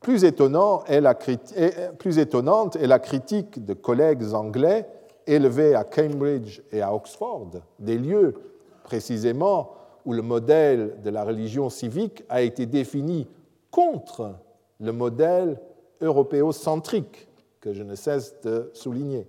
[0.00, 4.87] Plus, étonnant étonnante est la critique de collègues anglais
[5.26, 8.35] élevés à Cambridge et à Oxford, des lieux
[8.85, 9.72] précisément
[10.04, 13.28] où le modèle de la religion civique a été défini
[13.70, 14.35] contre
[14.81, 15.59] le modèle
[16.00, 17.28] européocentrique
[17.61, 19.26] que je ne cesse de souligner.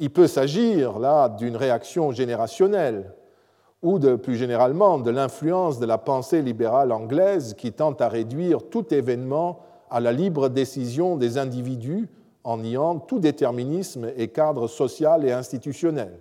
[0.00, 3.12] Il peut s'agir là d'une réaction générationnelle
[3.82, 8.68] ou de, plus généralement de l'influence de la pensée libérale anglaise qui tente à réduire
[8.68, 9.60] tout événement
[9.90, 12.08] à la libre décision des individus
[12.44, 16.18] en niant tout déterminisme et cadre social et institutionnel.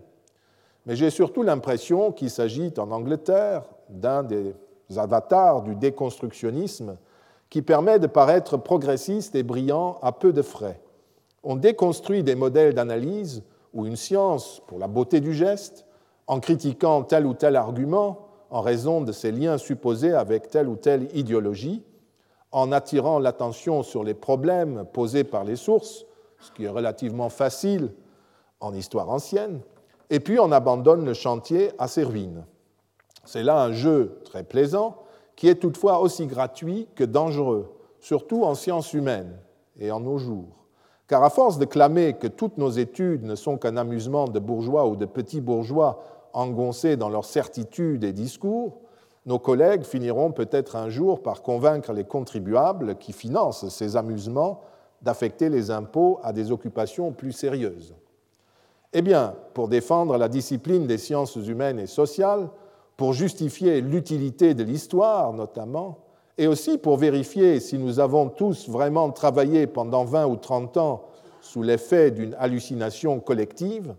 [0.86, 4.54] Mais j'ai surtout l'impression qu'il s'agit en Angleterre d'un des
[4.96, 6.98] avatars du déconstructionnisme
[7.50, 10.82] qui permet de paraître progressiste et brillant à peu de frais.
[11.44, 15.86] On déconstruit des modèles d'analyse ou une science pour la beauté du geste,
[16.26, 20.76] en critiquant tel ou tel argument en raison de ses liens supposés avec telle ou
[20.76, 21.84] telle idéologie,
[22.52, 26.06] en attirant l'attention sur les problèmes posés par les sources,
[26.40, 27.92] ce qui est relativement facile
[28.60, 29.62] en histoire ancienne,
[30.10, 32.46] et puis on abandonne le chantier à ses ruines.
[33.26, 34.98] C'est là un jeu très plaisant
[35.38, 37.72] qui est toutefois aussi gratuit que dangereux,
[38.02, 39.38] surtout en sciences humaines
[39.80, 40.66] et en nos jours.
[41.08, 44.88] Car à force de clamer que toutes nos études ne sont qu'un amusement de bourgeois
[44.88, 48.80] ou de petits bourgeois engoncés dans leurs certitudes et discours,
[49.26, 54.62] nos collègues finiront peut-être un jour par convaincre les contribuables qui financent ces amusements
[55.04, 57.94] d'affecter les impôts à des occupations plus sérieuses.
[58.92, 62.50] Eh bien, pour défendre la discipline des sciences humaines et sociales,
[62.98, 66.00] pour justifier l'utilité de l'histoire notamment,
[66.38, 71.04] et aussi pour vérifier si nous avons tous vraiment travaillé pendant 20 ou 30 ans
[71.42, 73.96] sous l'effet d'une hallucination collective,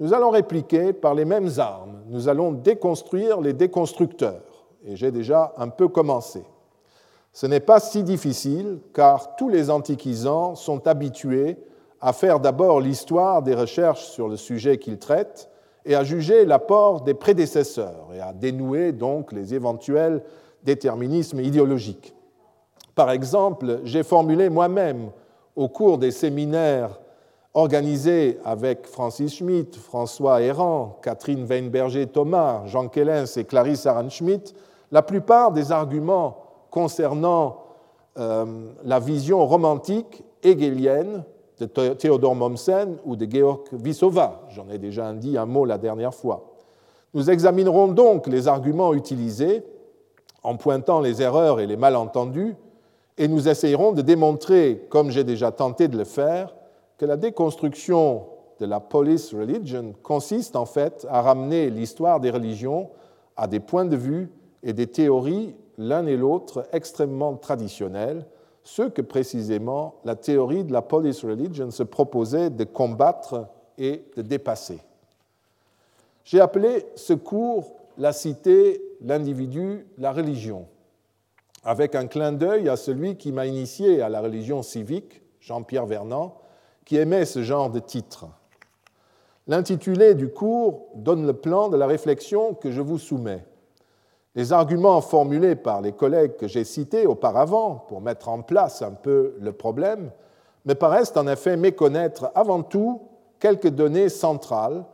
[0.00, 2.02] nous allons répliquer par les mêmes armes.
[2.06, 4.42] Nous allons déconstruire les déconstructeurs.
[4.84, 6.44] Et j'ai déjà un peu commencé.
[7.32, 11.56] Ce n'est pas si difficile car tous les antiquisants sont habitués
[12.00, 15.50] à faire d'abord l'histoire des recherches sur le sujet qu'ils traitent
[15.84, 20.22] et à juger l'apport des prédécesseurs et à dénouer donc les éventuels
[20.64, 22.14] déterminismes idéologiques.
[22.94, 25.10] Par exemple, j'ai formulé moi-même
[25.54, 27.00] au cours des séminaires
[27.54, 34.54] organisés avec Francis Schmitt, François Errand, Catherine Weinberger-Thomas, Jean Kellens et Clarisse Aran-Schmitt
[34.90, 36.38] la plupart des arguments
[36.70, 37.64] concernant
[38.18, 41.24] euh, la vision romantique hegelienne
[41.60, 44.42] de Theodor Mommsen ou de Georg Vissova.
[44.50, 46.54] J'en ai déjà dit un mot la dernière fois.
[47.14, 49.62] Nous examinerons donc les arguments utilisés
[50.42, 52.54] en pointant les erreurs et les malentendus
[53.16, 56.54] et nous essayerons de démontrer, comme j'ai déjà tenté de le faire,
[56.98, 58.26] que la déconstruction
[58.60, 62.90] de la police religion consiste en fait à ramener l'histoire des religions
[63.36, 64.30] à des points de vue
[64.62, 68.26] et des théories l'un et l'autre extrêmement traditionnels
[68.68, 73.46] ce que précisément la théorie de la police religion se proposait de combattre
[73.78, 74.78] et de dépasser.
[76.22, 80.66] J'ai appelé ce cours la cité, l'individu, la religion,
[81.64, 86.36] avec un clin d'œil à celui qui m'a initié à la religion civique, Jean-Pierre Vernant,
[86.84, 88.26] qui aimait ce genre de titre.
[89.46, 93.46] L'intitulé du cours donne le plan de la réflexion que je vous soumets.
[94.34, 98.92] Les arguments formulés par les collègues que j'ai cités auparavant pour mettre en place un
[98.92, 100.10] peu le problème
[100.64, 103.02] me paraissent en effet méconnaître avant tout
[103.40, 104.84] quelques données centrales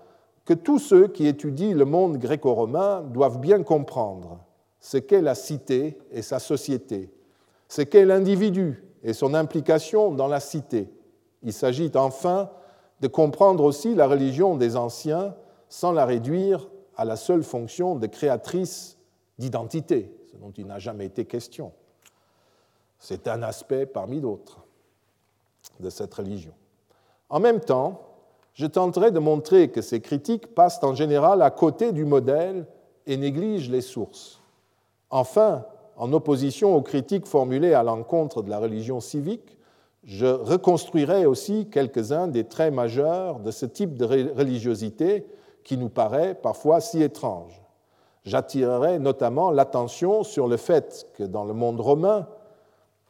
[0.45, 4.39] que tous ceux qui étudient le monde gréco-romain doivent bien comprendre.
[4.81, 7.11] Ce qu'est la cité et sa société,
[7.69, 10.91] ce qu'est l'individu et son implication dans la cité.
[11.43, 12.51] Il s'agit enfin
[13.01, 15.35] de comprendre aussi la religion des anciens
[15.69, 18.94] sans la réduire à la seule fonction de créatrice
[19.39, 21.73] d'identité, ce dont il n'a jamais été question.
[22.99, 24.65] C'est un aspect parmi d'autres
[25.81, 26.53] de cette religion.
[27.29, 28.01] En même temps,
[28.55, 32.67] je tenterai de montrer que ces critiques passent en général à côté du modèle
[33.07, 34.41] et négligent les sources.
[35.11, 35.67] Enfin,
[35.97, 39.59] en opposition aux critiques formulées à l'encontre de la religion civique,
[40.05, 45.27] je reconstruirai aussi quelques-uns des traits majeurs de ce type de religiosité
[45.65, 47.64] qui nous paraît parfois si étrange.
[48.25, 52.27] J'attirerai notamment l'attention sur le fait que dans le monde romain,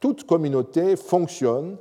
[0.01, 1.77] toute communauté fonctionne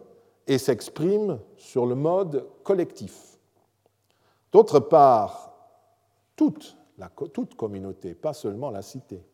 [0.48, 3.40] et s'exprime sur le mode collectif.
[4.52, 5.52] D'autre part,
[6.36, 6.76] toute,
[7.58, 9.26] communauté, pas seulement la cité.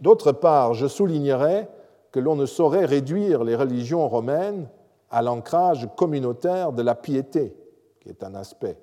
[0.00, 1.68] D'autre part, je soulignerai
[2.10, 4.68] que l'on ne saurait réduire les religions romaines
[5.10, 7.54] à l'ancrage communautaire de la piété,
[8.00, 8.78] qui est un aspect.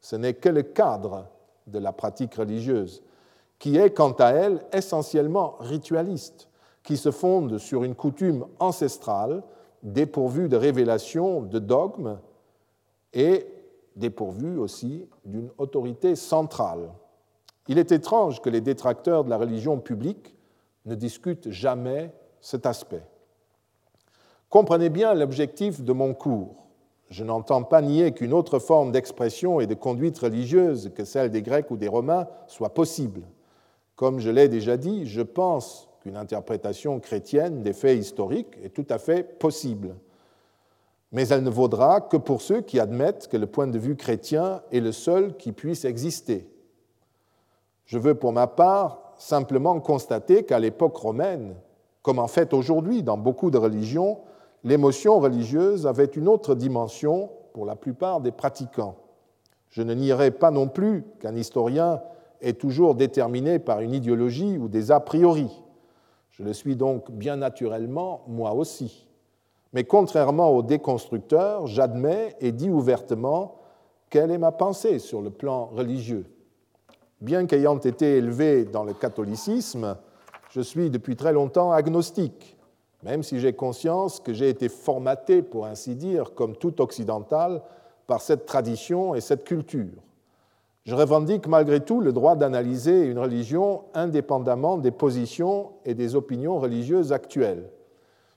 [0.00, 1.26] Ce n'est que le cadre
[1.66, 3.02] de la pratique religieuse
[3.58, 6.48] qui est quant à elle essentiellement ritualiste,
[6.82, 9.42] qui se fonde sur une coutume ancestrale
[9.82, 12.18] dépourvue de révélation, de dogmes,
[13.12, 13.46] et
[13.96, 16.90] dépourvu aussi d'une autorité centrale.
[17.66, 20.36] Il est étrange que les détracteurs de la religion publique
[20.84, 23.02] ne discutent jamais cet aspect.
[24.50, 26.66] Comprenez bien l'objectif de mon cours.
[27.10, 31.42] Je n'entends pas nier qu'une autre forme d'expression et de conduite religieuse que celle des
[31.42, 33.22] Grecs ou des Romains soit possible.
[33.96, 38.86] Comme je l'ai déjà dit, je pense qu'une interprétation chrétienne des faits historiques est tout
[38.90, 39.96] à fait possible.
[41.12, 44.62] Mais elle ne vaudra que pour ceux qui admettent que le point de vue chrétien
[44.70, 46.46] est le seul qui puisse exister.
[47.86, 51.54] Je veux pour ma part simplement constater qu'à l'époque romaine,
[52.02, 54.18] comme en fait aujourd'hui dans beaucoup de religions,
[54.62, 58.96] l'émotion religieuse avait une autre dimension pour la plupart des pratiquants.
[59.70, 62.02] Je ne nierai pas non plus qu'un historien
[62.46, 65.50] est toujours déterminé par une idéologie ou des a priori.
[66.30, 69.06] Je le suis donc bien naturellement moi aussi.
[69.72, 73.56] Mais contrairement aux déconstructeurs, j'admets et dis ouvertement
[74.10, 76.24] quelle est ma pensée sur le plan religieux.
[77.20, 79.96] Bien qu'ayant été élevé dans le catholicisme,
[80.50, 82.56] je suis depuis très longtemps agnostique,
[83.02, 87.62] même si j'ai conscience que j'ai été formaté, pour ainsi dire, comme tout occidental,
[88.06, 90.02] par cette tradition et cette culture.
[90.86, 96.60] Je revendique malgré tout le droit d'analyser une religion indépendamment des positions et des opinions
[96.60, 97.70] religieuses actuelles.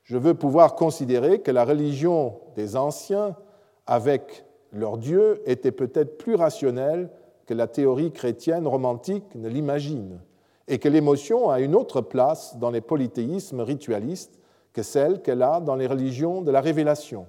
[0.04, 3.36] Je veux pouvoir considérer que la religion des anciens,
[3.86, 7.12] avec leur Dieu, était peut-être plus rationnelle
[7.46, 10.20] que la théorie chrétienne romantique ne l'imagine,
[10.68, 14.40] et que l'émotion a une autre place dans les polythéismes ritualistes
[14.74, 17.28] que celle qu'elle a dans les religions de la révélation.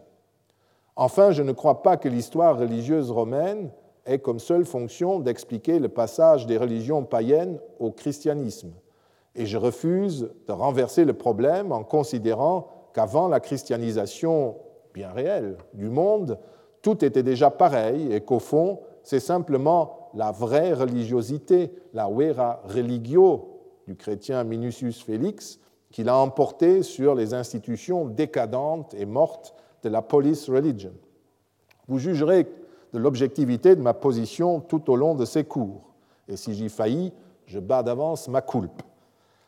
[0.97, 3.71] Enfin, je ne crois pas que l'histoire religieuse romaine
[4.11, 8.73] ait comme seule fonction d'expliquer le passage des religions païennes au christianisme.
[9.35, 14.57] Et je refuse de renverser le problème en considérant qu'avant la christianisation
[14.92, 16.38] bien réelle du monde,
[16.83, 23.61] tout était déjà pareil et qu'au fond, c'est simplement la vraie religiosité, la vera religio
[23.87, 30.03] du chrétien Minucius Félix, qui l'a emporté sur les institutions décadentes et mortes de la
[30.03, 30.92] police religion.
[31.88, 32.46] Vous jugerez
[32.92, 35.92] de l'objectivité de ma position tout au long de ces cours,
[36.29, 37.12] et si j'y faillis,
[37.46, 38.83] je bats d'avance ma culpe.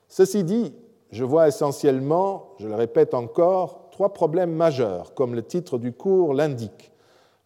[0.08, 0.74] Ceci dit,
[1.10, 6.34] je vois essentiellement, je le répète encore, trois problèmes majeurs, comme le titre du cours
[6.34, 6.92] l'indique.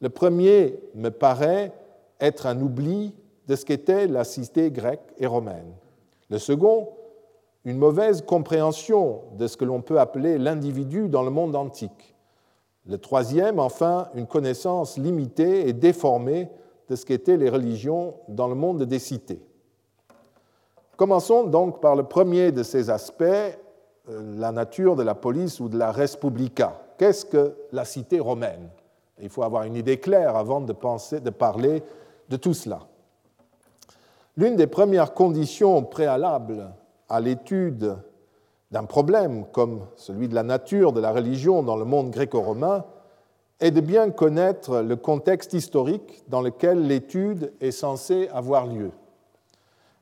[0.01, 1.73] Le premier me paraît
[2.21, 3.15] être un oubli
[3.47, 5.73] de ce qu'était la cité grecque et romaine.
[6.31, 6.89] Le second,
[7.65, 12.16] une mauvaise compréhension de ce que l'on peut appeler l'individu dans le monde antique.
[12.89, 16.49] Le troisième, enfin, une connaissance limitée et déformée
[16.89, 19.43] de ce qu'étaient les religions dans le monde des cités.
[20.97, 23.59] Commençons donc par le premier de ces aspects, euh,
[24.09, 26.81] la nature de la police ou de la respublica.
[26.97, 28.71] Qu'est-ce que la cité romaine?
[29.21, 31.83] Il faut avoir une idée claire avant de, de parler
[32.29, 32.81] de tout cela.
[34.37, 36.71] L'une des premières conditions préalables
[37.09, 37.97] à l'étude
[38.71, 42.85] d'un problème comme celui de la nature de la religion dans le monde gréco-romain
[43.61, 48.91] est de bien connaître le contexte historique dans lequel l'étude est censée avoir lieu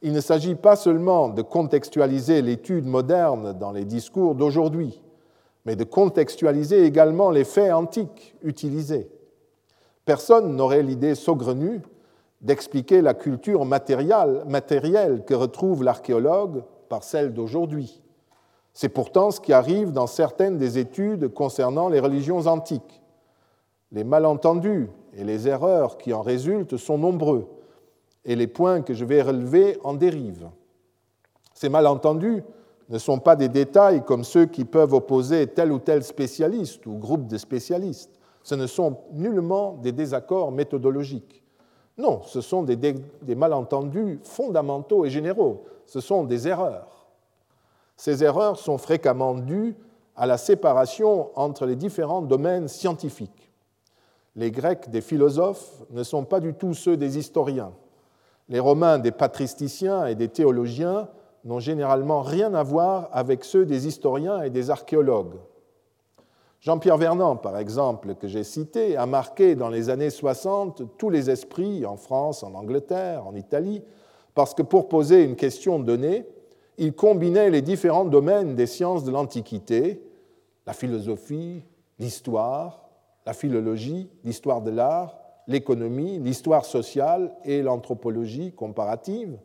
[0.05, 5.01] il ne s'agit pas seulement de contextualiser l'étude moderne dans les discours d'aujourd'hui,
[5.65, 9.09] mais de contextualiser également les faits antiques utilisés.
[10.05, 11.81] Personne n'aurait l'idée saugrenue
[12.43, 18.03] d'expliquer la culture matérielle que retrouve l'archéologue par celle d'aujourd'hui.
[18.75, 23.01] C'est pourtant ce qui arrive dans certaines des études concernant les religions antiques.
[23.93, 27.47] Les malentendus et les erreurs qui en résultent sont nombreux
[28.25, 30.51] et les points que je vais relever en dérivent.
[31.55, 32.43] Ces malentendus
[32.89, 36.99] ne sont pas des détails comme ceux qui peuvent opposer tel ou tel spécialiste ou
[36.99, 38.11] groupe de spécialistes.
[38.43, 41.43] Ce ne sont nullement des désaccords méthodologiques.
[41.97, 45.65] Non, ce sont des, malentendus fondamentaux et généraux.
[45.87, 46.94] Ce sont des erreurs.
[47.97, 49.77] Ces erreurs sont fréquemment dues
[50.17, 53.53] à la séparation entre les différents domaines scientifiques.
[54.37, 57.73] Les Grecs des philosophes ne sont pas du tout ceux des historiens
[58.49, 61.09] les Romains des patristiciens et des théologiens
[61.45, 65.37] n'ont généralement rien à voir avec ceux des historiens et des archéologues.
[66.61, 71.29] Jean-Pierre Vernant, par exemple, que j'ai cité, a marqué dans les années 60 tous les
[71.29, 73.83] esprits en France, en Angleterre, en Italie,
[74.35, 76.27] parce que pour poser une question donnée,
[76.79, 80.03] il combinait les différents domaines des sciences de l'Antiquité,
[80.67, 81.63] la philosophie,
[81.99, 82.89] l'histoire,
[83.27, 89.39] la philologie, l'histoire de l'art, l'économie, l'histoire sociale et l'anthropologie comparative.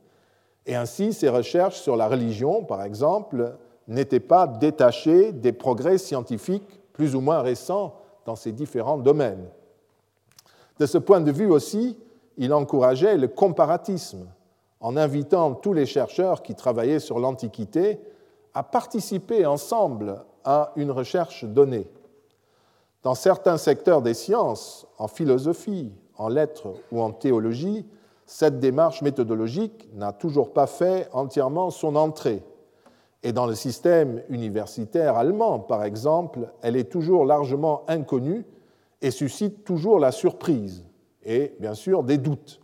[0.66, 3.58] Et ainsi, ses recherches sur la religion, par exemple,
[3.88, 9.48] n'étaient pas détachées des progrès scientifiques plus ou moins récents dans ces différents domaines.
[10.80, 11.98] De ce point de vue aussi,
[12.38, 14.28] il encourageait le comparatisme
[14.80, 18.00] en invitant tous les chercheurs qui travaillaient sur l'Antiquité
[18.54, 21.88] à participer ensemble à une recherche donnée.
[23.04, 27.86] Dans certains secteurs des sciences, en philosophie, en lettres ou en théologie,
[28.26, 32.44] cette démarche méthodologique n'a toujours pas fait entièrement son entrée.
[33.24, 38.46] Et dans le système universitaire allemand, par exemple, elle est toujours largement inconnue
[39.02, 40.86] et suscite toujours la surprise
[41.24, 42.62] et bien sûr des doutes.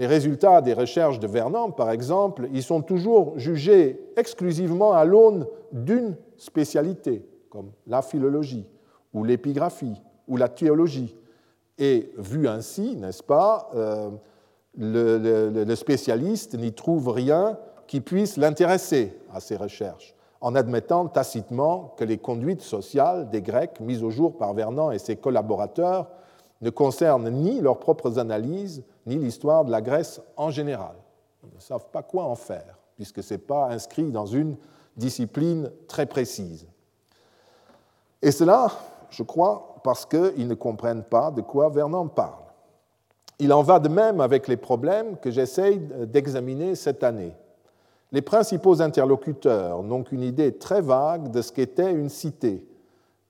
[0.00, 5.46] Les résultats des recherches de Vernon, par exemple, y sont toujours jugés exclusivement à l'aune
[5.72, 8.66] d'une spécialité, comme la philologie,
[9.12, 11.14] ou l'épigraphie, ou la théologie.
[11.76, 14.08] Et vu ainsi, n'est-ce pas, euh,
[14.78, 22.04] le, spécialiste n'y trouve rien qui puisse l'intéresser à ces recherches, en admettant tacitement que
[22.04, 26.08] les conduites sociales des Grecs mises au jour par Vernon et ses collaborateurs
[26.62, 30.94] ne concernent ni leurs propres analyses, ni l'histoire de la Grèce en général.
[31.44, 34.56] Ils ne savent pas quoi en faire, puisque ce n'est pas inscrit dans une
[34.96, 36.66] discipline très précise.
[38.22, 38.70] Et cela,
[39.08, 42.44] je crois, parce qu'ils ne comprennent pas de quoi Vernon parle.
[43.38, 47.34] Il en va de même avec les problèmes que j'essaye d'examiner cette année.
[48.12, 52.66] Les principaux interlocuteurs n'ont qu'une idée très vague de ce qu'était une cité,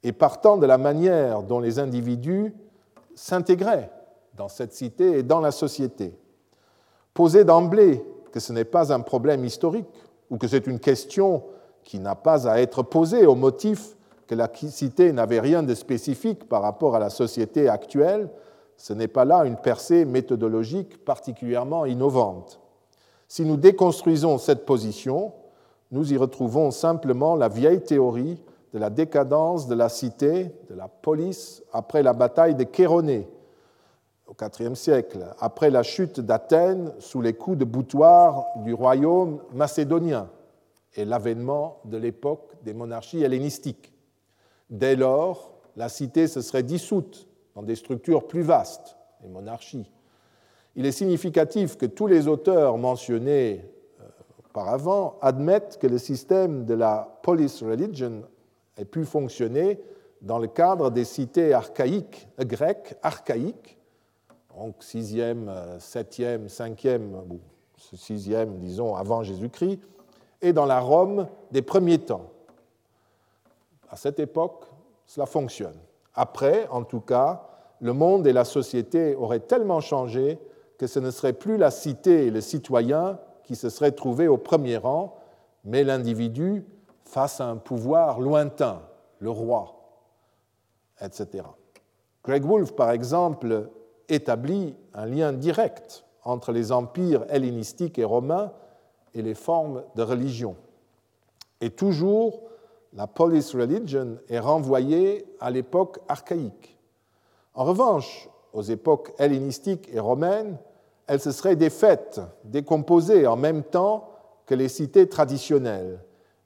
[0.03, 2.55] et partant de la manière dont les individus
[3.15, 3.91] s'intégraient
[4.41, 6.15] dans cette cité et dans la société.
[7.13, 9.85] Poser d'emblée que ce n'est pas un problème historique
[10.31, 11.43] ou que c'est une question
[11.85, 16.49] qui n'a pas à être posée au motif que la cité n'avait rien de spécifique
[16.49, 18.31] par rapport à la société actuelle,
[18.79, 22.61] ce n'est pas là une percée méthodologique particulièrement innovante.
[23.29, 25.35] Si nous déconstruisons cette position,
[25.91, 30.89] nous y retrouvons simplement la vieille théorie de la décadence de la cité, de la
[30.89, 33.29] police, après la bataille de Chéronée
[34.31, 40.31] au IVe siècle, après la chute d'Athènes sous les coups de boutoir du royaume macédonien
[40.95, 43.93] et l'avènement de l'époque des monarchies hellénistiques.
[44.71, 49.91] Dès lors, la cité se serait dissoute dans des structures plus vastes, les monarchies.
[50.77, 53.65] Il est significatif que tous les auteurs mentionnés
[54.01, 54.05] euh,
[54.39, 58.23] auparavant admettent que le système de la police religion
[58.77, 59.81] ait pu fonctionner
[60.23, 63.80] dans le cadre des cités archaïques, grecques archaïques,
[64.61, 67.01] donc 6e, 7e, 5e,
[67.95, 69.81] 6e, disons, avant Jésus-Christ,
[70.43, 72.27] et dans la Rome des premiers temps.
[73.89, 74.67] À cette époque,
[75.07, 75.79] cela fonctionne.
[76.15, 77.49] Après, en tout cas,
[77.81, 80.39] le monde et la société auraient tellement changé
[80.77, 84.37] que ce ne serait plus la cité et le citoyen qui se seraient trouvés au
[84.37, 85.17] premier rang,
[85.65, 86.67] mais l'individu
[87.05, 88.83] face à un pouvoir lointain,
[89.21, 89.81] le roi,
[91.01, 91.45] etc.
[92.23, 93.71] Greg Wolfe, par exemple,
[94.11, 98.53] établit un lien direct entre les empires hellénistiques et romains
[99.15, 100.57] et les formes de religion.
[101.61, 102.43] Et toujours,
[102.93, 106.77] la police religion est renvoyée à l'époque archaïque.
[107.55, 110.59] En revanche, aux époques hellénistiques et romaines,
[111.07, 114.09] elle se serait défaite, décomposée en même temps
[114.47, 116.01] que les cités traditionnelles,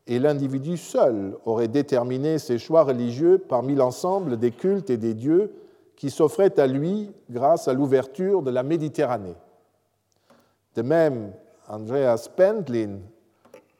[0.06, 5.54] et l'individu seul aurait déterminé ses choix religieux parmi l'ensemble des cultes et des dieux
[5.96, 9.36] qui s'offraient à lui grâce à l'ouverture de la Méditerranée.
[10.74, 11.32] De même,
[11.68, 12.98] Andreas Pendlin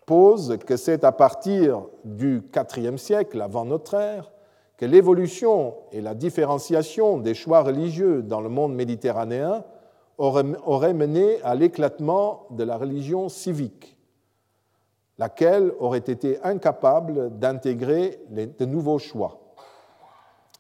[0.07, 2.43] pose que c'est à partir du
[2.77, 4.31] IVe siècle avant notre ère
[4.77, 9.65] que l'évolution et la différenciation des choix religieux dans le monde méditerranéen
[10.19, 13.97] auraient mené à l'éclatement de la religion civique,
[15.19, 19.44] laquelle aurait été incapable d'intégrer de nouveaux choix.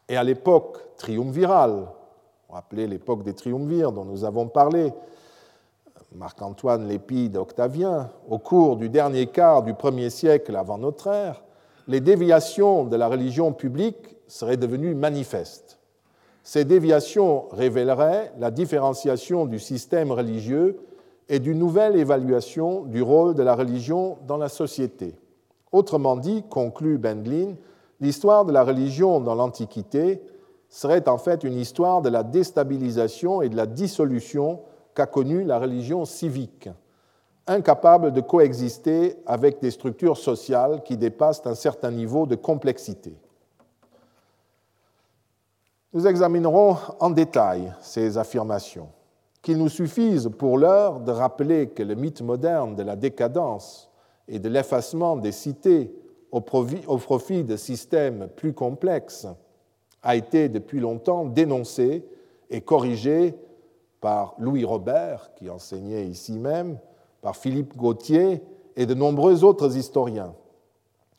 [0.08, 1.86] Et à l'époque triumvirale,
[2.48, 4.92] rappelez l'époque des triumvirs dont nous avons parlé,
[6.14, 11.42] Marc-Antoine Lépide, Octavien, au cours du dernier quart du premier siècle avant notre ère,
[11.88, 15.80] les déviations de la religion publique seraient devenues manifestes.
[16.42, 20.78] Ces déviations révéleraient la différenciation du système religieux
[21.28, 25.16] et d'une nouvelle évaluation du rôle de la religion dans la société.
[25.72, 27.54] Autrement dit, conclut Bendlin,
[28.04, 30.22] l'histoire de la religion dans l'Antiquité
[30.68, 34.60] serait en fait une histoire de la déstabilisation et de la dissolution
[34.94, 36.68] qu'a connue la religion civique,
[37.46, 43.16] incapable de coexister avec des structures sociales qui dépassent un certain niveau de complexité.
[45.94, 48.88] Nous examinerons en détail ces affirmations,
[49.42, 53.90] qu'il nous suffise pour l'heure de rappeler que le mythe moderne de la décadence
[54.28, 55.94] et de l'effacement des cités
[56.34, 59.28] au profit de systèmes plus complexes
[60.02, 62.04] a été depuis longtemps dénoncé
[62.50, 63.34] et corrigée
[64.00, 66.78] par Louis Robert, qui enseignait ici même,
[67.22, 68.42] par Philippe Gauthier
[68.76, 70.34] et de nombreux autres historiens.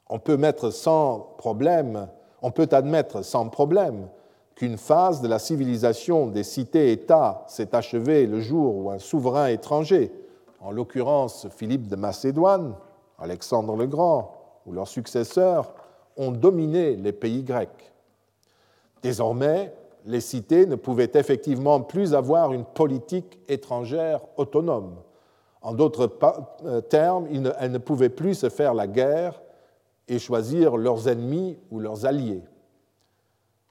[0.10, 2.10] On peut mettre sans problème,
[2.42, 4.10] on peut admettre sans problème
[4.54, 10.12] qu'une phase de la civilisation des cités-États s'est achevée le jour où un souverain étranger,
[10.60, 12.76] en l'occurrence Philippe de Macédoine,
[13.18, 14.35] Alexandre le Grand
[14.66, 15.74] ou leurs successeurs,
[16.18, 17.94] ont dominé les pays grecs.
[19.02, 19.74] Désormais,
[20.06, 24.96] les cités ne pouvaient effectivement plus avoir une politique étrangère autonome.
[25.62, 26.12] En d'autres
[26.64, 27.28] euh, termes,
[27.60, 29.42] elles ne pouvaient plus se faire la guerre
[30.08, 32.44] et choisir leurs ennemis ou leurs alliés.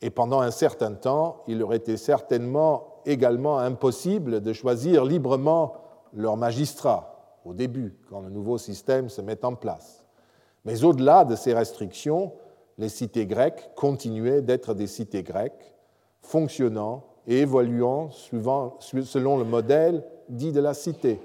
[0.03, 5.75] Et pendant un certain temps, il leur était certainement également impossible de choisir librement
[6.13, 10.04] leurs magistrats au début, quand le nouveau système se met en place.
[10.65, 12.33] Mais au-delà de ces restrictions,
[12.79, 15.75] les cités grecques continuaient d'être des cités grecques,
[16.23, 21.21] fonctionnant et évoluant selon le modèle dit de la cité.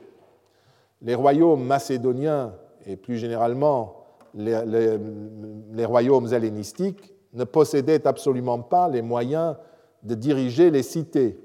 [1.02, 2.54] Les royaumes macédoniens
[2.86, 3.96] et plus généralement
[4.36, 9.56] les, royaumes hellénistiques ne possédaient absolument pas les moyens
[10.04, 11.40] de diriger les cités.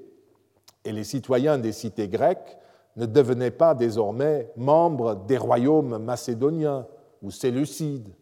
[0.83, 2.57] Et les citoyens des cités grecques
[2.95, 6.85] ne devenaient pas désormais membres des royaumes macédoniens
[7.21, 8.13] ou séleucides,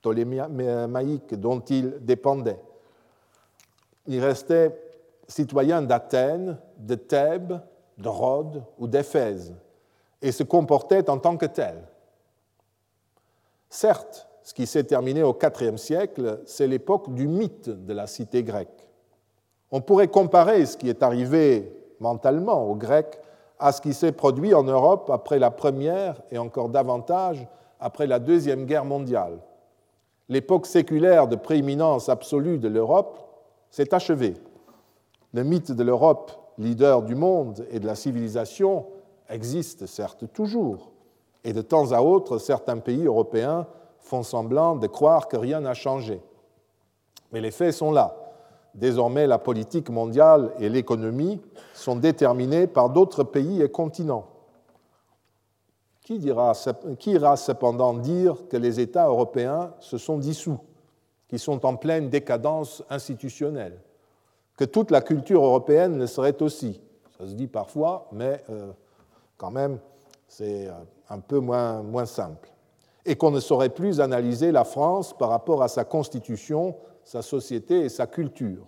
[0.00, 2.60] ptolémaïques, dont ils dépendaient.
[4.06, 4.76] Ils restaient
[5.28, 7.60] citoyens d'Athènes, de Thèbes,
[7.98, 9.54] de Rhodes ou d'Éphèse
[10.22, 11.86] et se comportaient en tant que tels.
[13.68, 18.42] Certes, ce qui s'est terminé au IVe siècle, c'est l'époque du mythe de la cité
[18.42, 18.88] grecque.
[19.70, 23.20] On pourrait comparer ce qui est arrivé mentalement aux Grecs
[23.58, 27.46] à ce qui s'est produit en Europe après la Première et encore davantage
[27.80, 29.38] après la Deuxième Guerre mondiale.
[30.28, 33.18] L'époque séculaire de prééminence absolue de l'Europe
[33.70, 34.34] s'est achevée.
[35.32, 38.86] Le mythe de l'Europe, leader du monde et de la civilisation,
[39.28, 40.92] existe certes toujours,
[41.44, 43.66] et de temps à autre, certains pays européens
[43.98, 46.20] font semblant de croire que rien n'a changé.
[47.32, 48.16] Mais les faits sont là.
[48.74, 51.40] Désormais, la politique mondiale et l'économie
[51.74, 54.26] sont déterminées par d'autres pays et continents.
[56.10, 56.16] Qui,
[57.12, 60.58] ira cependant dire que les États européens se sont dissous,
[61.28, 63.80] qu'ils sont en pleine décadence institutionnelle,
[64.56, 66.80] que toute la culture européenne le serait aussi
[67.16, 68.72] Ça se dit parfois, mais euh,
[69.36, 69.78] quand même,
[70.26, 70.72] c'est euh,
[71.10, 72.50] un peu moins, moins simple,
[73.06, 77.82] et qu'on ne saurait plus analyser la France par rapport à sa constitution, sa société
[77.82, 78.66] et sa culture.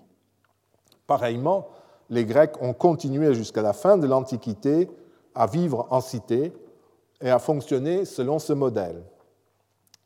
[1.08, 1.70] Pareillement,
[2.08, 4.88] les Grecs ont continué jusqu'à la fin de l'Antiquité
[5.34, 6.52] à vivre en cité
[7.22, 9.02] et à fonctionner selon ce modèle.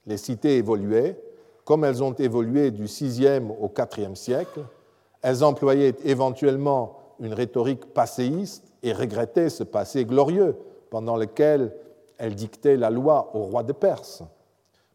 [0.07, 1.21] Les cités évoluaient,
[1.65, 4.65] comme elles ont évolué du VIe au IVe siècle.
[5.23, 10.57] Elles employaient éventuellement une rhétorique passéiste et regrettaient ce passé glorieux
[10.91, 11.75] pendant lequel
[12.19, 14.23] elles dictaient la loi au roi de Perse.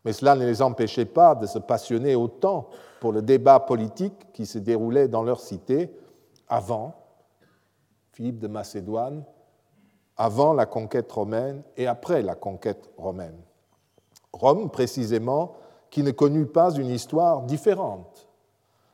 [0.05, 2.69] Mais cela ne les empêchait pas de se passionner autant
[2.99, 5.91] pour le débat politique qui se déroulait dans leur cité
[6.47, 6.95] avant
[8.13, 9.23] Philippe de Macédoine,
[10.17, 13.37] avant la conquête romaine et après la conquête romaine.
[14.33, 15.53] Rome, précisément,
[15.89, 18.27] qui ne connut pas une histoire différente.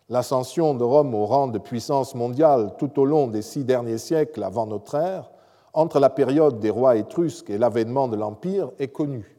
[0.09, 4.43] L'ascension de Rome au rang de puissance mondiale tout au long des six derniers siècles
[4.43, 5.31] avant notre ère
[5.73, 9.37] entre la période des rois étrusques et l'avènement de l'Empire est connue.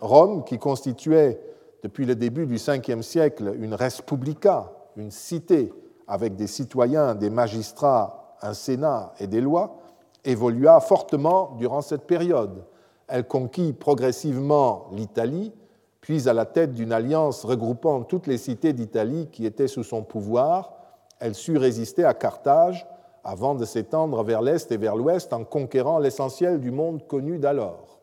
[0.00, 1.40] Rome, qui constituait
[1.82, 5.72] depuis le début du Ve siècle une respublica, une cité
[6.06, 9.79] avec des citoyens, des magistrats, un sénat et des lois,
[10.24, 12.64] évolua fortement durant cette période.
[13.08, 15.52] Elle conquit progressivement l'Italie,
[16.00, 20.02] puis à la tête d'une alliance regroupant toutes les cités d'Italie qui étaient sous son
[20.02, 20.74] pouvoir,
[21.18, 22.86] elle sut résister à Carthage
[23.22, 27.98] avant de s'étendre vers l'Est et vers l'Ouest en conquérant l'essentiel du monde connu d'alors.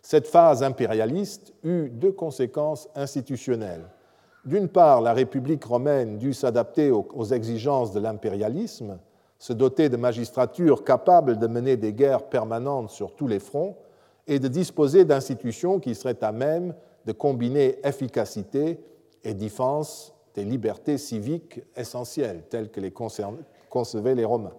[0.00, 3.90] Cette phase impérialiste eut deux conséquences institutionnelles.
[4.44, 8.98] D'une part, la République romaine dut s'adapter aux exigences de l'impérialisme,
[9.38, 13.76] se doter de magistratures capables de mener des guerres permanentes sur tous les fronts
[14.26, 16.74] et de disposer d'institutions qui seraient à même
[17.04, 18.80] de combiner efficacité
[19.22, 24.54] et défense des libertés civiques essentielles, telles que les concevaient les Romains.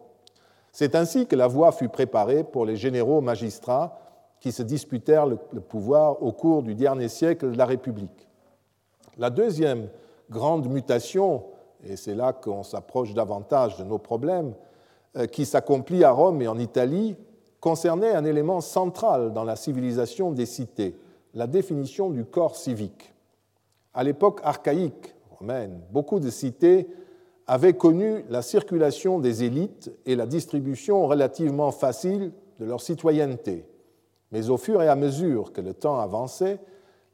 [0.72, 4.00] C'est ainsi que la voie fut préparée pour les généraux magistrats
[4.40, 8.28] qui se disputèrent le pouvoir au cours du dernier siècle de la République.
[9.18, 9.90] La deuxième
[10.30, 11.46] grande mutation,
[11.84, 14.54] et c'est là qu'on s'approche davantage de nos problèmes,
[15.26, 17.16] qui s'accomplit à Rome et en Italie,
[17.60, 20.96] concernait un élément central dans la civilisation des cités,
[21.34, 23.14] la définition du corps civique.
[23.94, 26.88] À l'époque archaïque romaine, beaucoup de cités
[27.48, 33.66] avaient connu la circulation des élites et la distribution relativement facile de leur citoyenneté.
[34.32, 36.60] Mais au fur et à mesure que le temps avançait,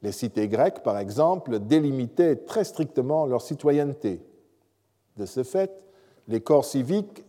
[0.02, 4.20] les cités grecques, par exemple, délimitaient très strictement leur citoyenneté.
[5.16, 5.80] De ce fait,
[6.28, 7.23] les corps civiques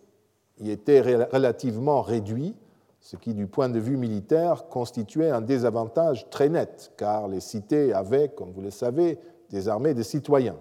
[0.59, 2.55] y étaient relativement réduits,
[3.01, 7.93] ce qui, du point de vue militaire, constituait un désavantage très net, car les cités
[7.93, 9.19] avaient, comme vous le savez,
[9.51, 10.57] des armées de citoyens.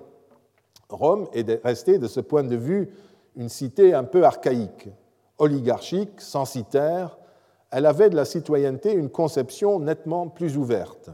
[0.90, 2.90] Rome est restée, de ce point de vue,
[3.36, 4.88] une cité un peu archaïque,
[5.38, 7.18] oligarchique, censitaire.
[7.70, 11.10] Elle avait de la citoyenneté une conception nettement plus ouverte.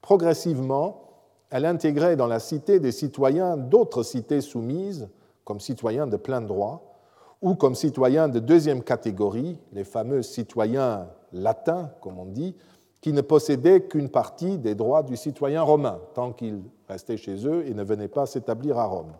[0.00, 1.02] Progressivement,
[1.50, 5.08] elle intégrait dans la cité des citoyens d'autres cités soumises,
[5.44, 6.87] comme citoyens de plein droit,
[7.40, 12.56] ou comme citoyens de deuxième catégorie, les fameux citoyens latins, comme on dit,
[13.00, 17.64] qui ne possédaient qu'une partie des droits du citoyen romain, tant qu'ils restaient chez eux
[17.66, 19.12] et ne venaient pas s'établir à Rome.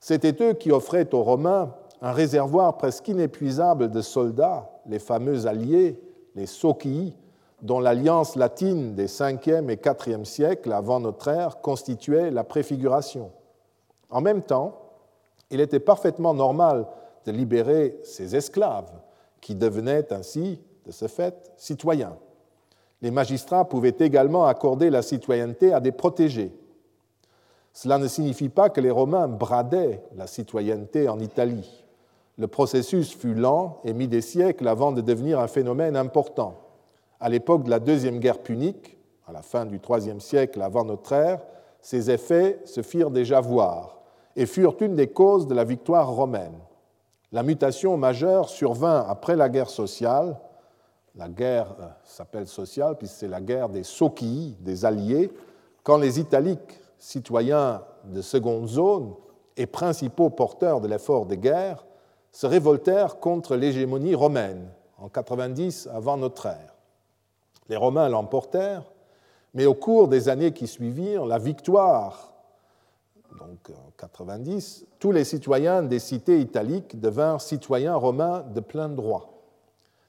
[0.00, 1.72] C'étaient eux qui offraient aux Romains
[2.02, 6.00] un réservoir presque inépuisable de soldats, les fameux alliés,
[6.34, 7.16] les socii,
[7.62, 13.30] dont l'alliance latine des 5e et 4e siècles avant notre ère constituait la préfiguration.
[14.10, 14.78] En même temps,
[15.50, 16.86] il était parfaitement normal
[17.26, 18.92] de libérer ces esclaves,
[19.40, 22.16] qui devenaient ainsi, de ce fait, citoyens.
[23.02, 26.52] Les magistrats pouvaient également accorder la citoyenneté à des protégés.
[27.72, 31.84] Cela ne signifie pas que les Romains bradaient la citoyenneté en Italie.
[32.38, 36.54] Le processus fut lent et mit des siècles avant de devenir un phénomène important.
[37.20, 38.96] À l'époque de la Deuxième Guerre punique,
[39.26, 41.40] à la fin du IIIe siècle avant notre ère,
[41.80, 44.00] ces effets se firent déjà voir
[44.36, 46.58] et furent une des causes de la victoire romaine.
[47.32, 50.38] La mutation majeure survint après la guerre sociale.
[51.16, 55.32] La guerre euh, s'appelle sociale puisque c'est la guerre des Socii, des Alliés,
[55.82, 59.14] quand les Italiques, citoyens de seconde zone
[59.56, 61.84] et principaux porteurs de l'effort de guerre,
[62.32, 64.68] se révoltèrent contre l'hégémonie romaine
[64.98, 66.74] en 90 avant notre ère.
[67.68, 68.84] Les Romains l'emportèrent,
[69.54, 72.36] mais au cours des années qui suivirent, la victoire
[73.38, 79.40] donc en 90, tous les citoyens des cités italiques devinrent citoyens romains de plein droit.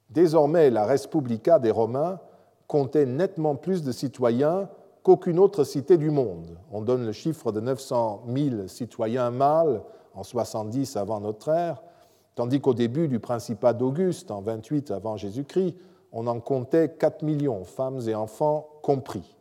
[0.09, 2.19] Désormais, la Respublica des Romains
[2.65, 4.69] comptait nettement plus de citoyens
[5.03, 6.57] qu'aucune autre cité du monde.
[6.71, 9.83] On donne le chiffre de 900 000 citoyens mâles
[10.15, 11.83] en 70 avant notre ère,
[12.33, 15.75] tandis qu'au début du principat d'Auguste, en 28 avant Jésus-Christ,
[16.11, 19.37] on en comptait 4 millions, femmes et enfants compris.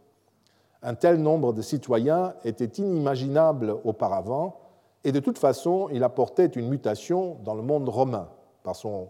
[0.83, 4.59] Un tel nombre de citoyens était inimaginable auparavant,
[5.07, 8.29] et de toute façon, il apportait une mutation dans le monde romain,
[8.65, 9.09] par son,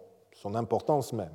[0.55, 1.32] importance même.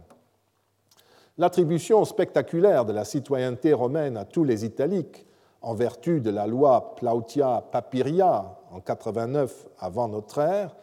[1.39, 5.25] L'attribution spectaculaire de la citoyenneté romaine à tous les Italiques,
[5.63, 10.75] en vertu de la loi Plautia Papiria en 89 avant notre ère,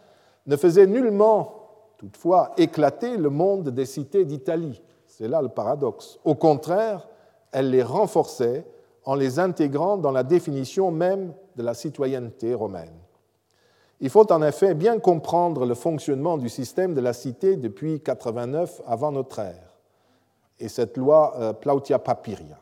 [0.45, 1.53] ne faisait nullement,
[1.97, 4.81] toutefois, éclater le monde des cités d'Italie.
[5.07, 6.19] C'est là le paradoxe.
[6.25, 7.07] Au contraire,
[7.53, 8.65] elle les renforçait
[9.05, 12.93] en les intégrant dans la définition même de la citoyenneté romaine.
[14.01, 18.81] Il faut en effet bien comprendre le fonctionnement du système de la cité depuis 89
[18.87, 19.75] avant notre ère
[20.59, 22.59] et cette loi euh, Plautia Papiria,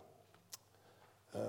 [1.36, 1.40] euh,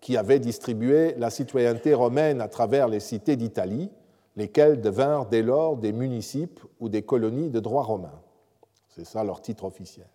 [0.00, 3.90] qui avait distribué la citoyenneté romaine à travers les cités d'Italie,
[4.36, 8.20] lesquelles devinrent dès lors des municipes ou des colonies de droit romain.
[8.88, 10.06] C'est ça leur titre officiel.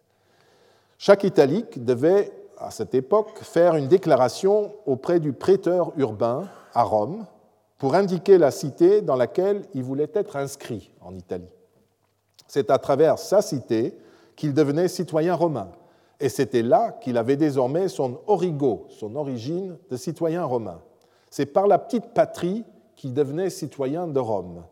[0.98, 7.26] Chaque italique devait à cette époque, faire une déclaration auprès du prêteur urbain à Rome
[7.84, 11.52] pour indiquer la cité dans laquelle il voulait être inscrit en Italie.
[12.48, 13.98] C'est à travers sa cité
[14.38, 15.70] qu'il devenait citoyen romain.
[16.22, 20.80] Et c'était là qu'il avait désormais son origo, son origine de citoyen romain.
[21.30, 22.64] C'est par la petite patrie
[22.96, 24.64] qu'il devenait citoyen de Rome.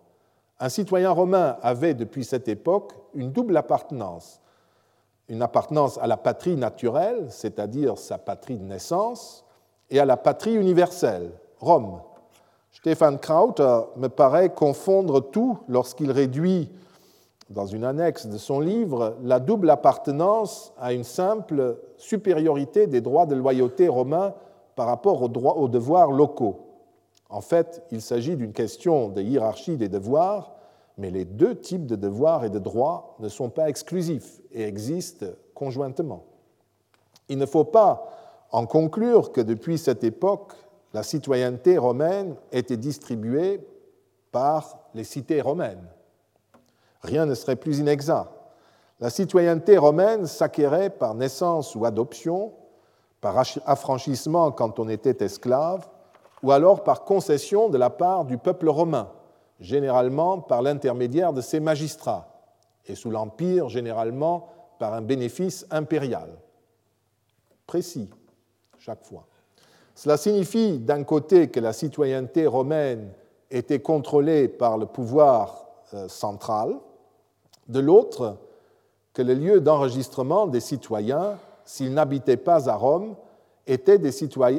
[0.61, 4.39] Un citoyen romain avait depuis cette époque une double appartenance
[5.27, 9.43] une appartenance à la patrie naturelle, c'est-à-dire sa patrie de naissance,
[9.89, 11.99] et à la patrie universelle, Rome.
[12.71, 16.69] Stefan Krauter me paraît confondre tout lorsqu'il réduit,
[17.49, 23.25] dans une annexe de son livre, la double appartenance à une simple supériorité des droits
[23.25, 24.33] de loyauté romains
[24.75, 26.67] par rapport aux, droits, aux devoirs locaux.
[27.29, 30.53] En fait, il s'agit d'une question de hiérarchie des devoirs
[30.97, 35.25] mais les deux types de devoirs et de droits ne sont pas exclusifs et existent
[35.55, 36.25] conjointement.
[37.29, 38.07] Il ne faut pas
[38.51, 40.53] en conclure que depuis cette époque,
[40.93, 43.65] la citoyenneté romaine était distribuée
[44.31, 45.87] par les cités romaines.
[47.01, 48.29] Rien ne serait plus inexact.
[48.99, 52.53] La citoyenneté romaine s'acquérait par naissance ou adoption,
[53.19, 55.87] par affranchissement quand on était esclave,
[56.43, 59.09] ou alors par concession de la part du peuple romain,
[59.59, 62.27] généralement par l'intermédiaire de ses magistrats,
[62.85, 66.29] et sous l'Empire, généralement par un bénéfice impérial.
[67.67, 68.09] Précis,
[68.79, 69.27] chaque fois.
[70.01, 73.11] Cela signifie d'un côté que la citoyenneté romaine
[73.51, 76.75] était contrôlée par le pouvoir euh, central,
[77.67, 78.39] de l'autre
[79.13, 83.15] que les lieux d'enregistrement des citoyens, s'ils n'habitaient pas à Rome,
[83.67, 84.09] étaient des,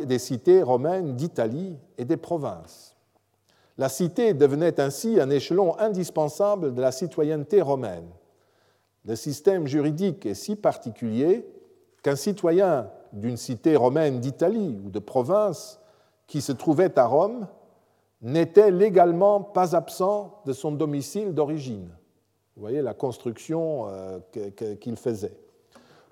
[0.07, 2.95] des cités romaines d'Italie et des provinces.
[3.79, 8.07] La cité devenait ainsi un échelon indispensable de la citoyenneté romaine.
[9.05, 11.45] Le système juridique est si particulier
[12.05, 15.81] qu'un citoyen d'une cité romaine d'Italie ou de province
[16.27, 17.47] qui se trouvait à Rome
[18.23, 21.89] n'était légalement pas absent de son domicile d'origine.
[22.57, 24.19] Vous voyez la construction euh,
[24.81, 25.37] qu'il faisait.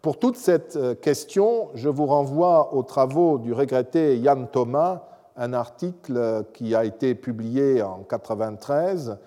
[0.03, 5.05] Pour toute cette euh, question, je vous renvoie aux travaux du regretté Yann Thomas,
[5.37, 9.19] un article qui a été publié en 1993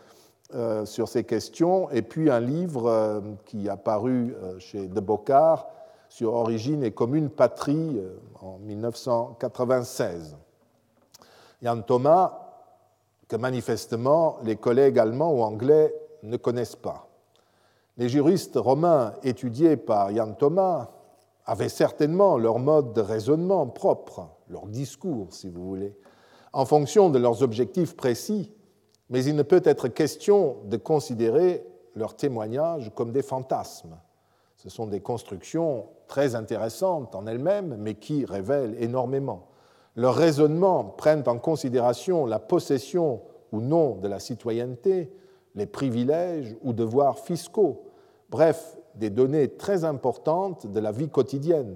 [0.54, 5.68] euh, sur ces questions, et puis un livre qui a paru chez De Bocard
[6.14, 8.00] sur Origine et commune patrie
[8.40, 10.38] en 1996.
[11.64, 12.40] Yann Thomas,
[13.28, 15.92] que manifestement les collègues allemands ou anglais
[16.22, 17.08] ne connaissent pas.
[17.98, 20.92] Les juristes romains étudiés par Jan Thomas
[21.48, 25.98] avaient certainement leur mode de raisonnement propre, leur discours, si vous voulez,
[26.52, 28.52] en fonction de leurs objectifs précis,
[29.10, 33.98] mais il ne peut être question de considérer leurs témoignages comme des fantasmes.
[34.64, 39.48] Ce sont des constructions très intéressantes en elles-mêmes, mais qui révèlent énormément.
[39.98, 43.20] Leurs raisonnements prennent en considération la possession
[43.52, 45.12] ou non de la citoyenneté,
[45.56, 47.84] les privilèges ou devoirs fiscaux,
[48.30, 51.76] bref, des données très importantes de la vie quotidienne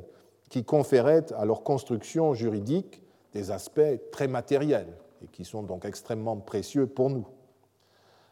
[0.49, 6.37] qui conféraient à leur construction juridique des aspects très matériels et qui sont donc extrêmement
[6.37, 7.27] précieux pour nous.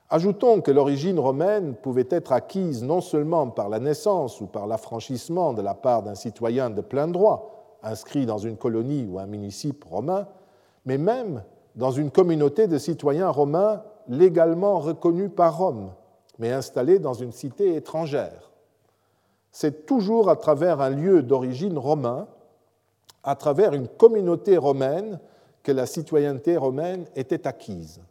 [0.10, 5.54] Ajoutons que l'origine romaine pouvait être acquise non seulement par la naissance ou par l'affranchissement
[5.54, 9.84] de la part d'un citoyen de plein droit inscrit dans une colonie ou un municipe
[9.84, 10.28] romain,
[10.86, 11.44] mais même
[11.76, 15.92] dans une communauté de citoyens romains légalement reconnus par Rome,
[16.40, 18.52] mais installés dans une cité étrangère.
[19.52, 22.28] C'est toujours à travers un lieu d'origine romain,
[23.24, 25.20] à travers une communauté romaine,
[25.64, 28.02] que la citoyenneté romaine était acquise.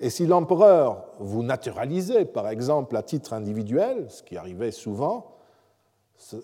[0.00, 5.36] Et si l'empereur vous naturalisait, par exemple, à titre individuel, ce qui arrivait souvent,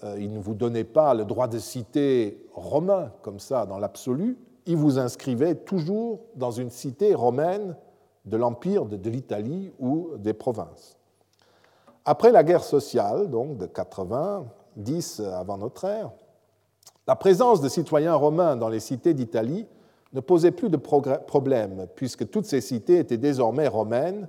[0.04, 4.38] euh, il ne vous donnait pas le droit de cité romain comme ça dans l'absolu,
[4.66, 7.76] il vous inscrivait toujours dans une cité romaine
[8.26, 10.96] de l'Empire de l'Italie ou des provinces.
[12.04, 16.10] Après la guerre sociale, donc de 90 avant notre ère,
[17.06, 19.66] la présence de citoyens romains dans les cités d'Italie
[20.12, 24.28] ne posait plus de problème, puisque toutes ces cités étaient désormais romaines,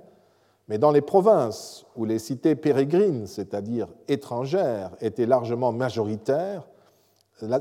[0.68, 6.68] mais dans les provinces où les cités pérégrines, c'est-à-dire étrangères, étaient largement majoritaires,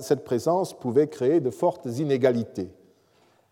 [0.02, 2.72] cette présence pouvait créer de fortes inégalités.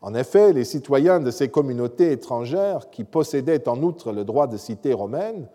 [0.02, 4.58] En effet, les citoyens de ces communautés étrangères, qui possédaient en outre le droit de
[4.58, 5.48] cité romaine,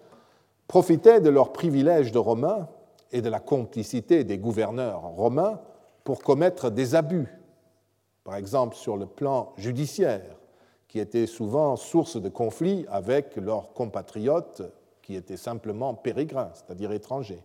[0.66, 2.68] profitaient de leurs privilèges de Romains
[3.12, 5.60] et de la complicité des gouverneurs romains
[6.04, 7.28] pour commettre des abus,
[8.30, 10.36] par exemple sur le plan judiciaire,
[10.86, 14.62] qui était souvent source de conflits avec leurs compatriotes
[15.02, 17.42] qui étaient simplement pérégrins, c'est-à-dire étrangers.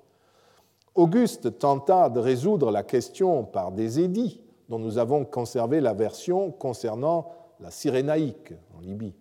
[0.94, 6.52] Auguste tenta de résoudre la question par des édits dont nous avons conservé la version
[6.52, 9.16] concernant la Cyrénaïque en Libye.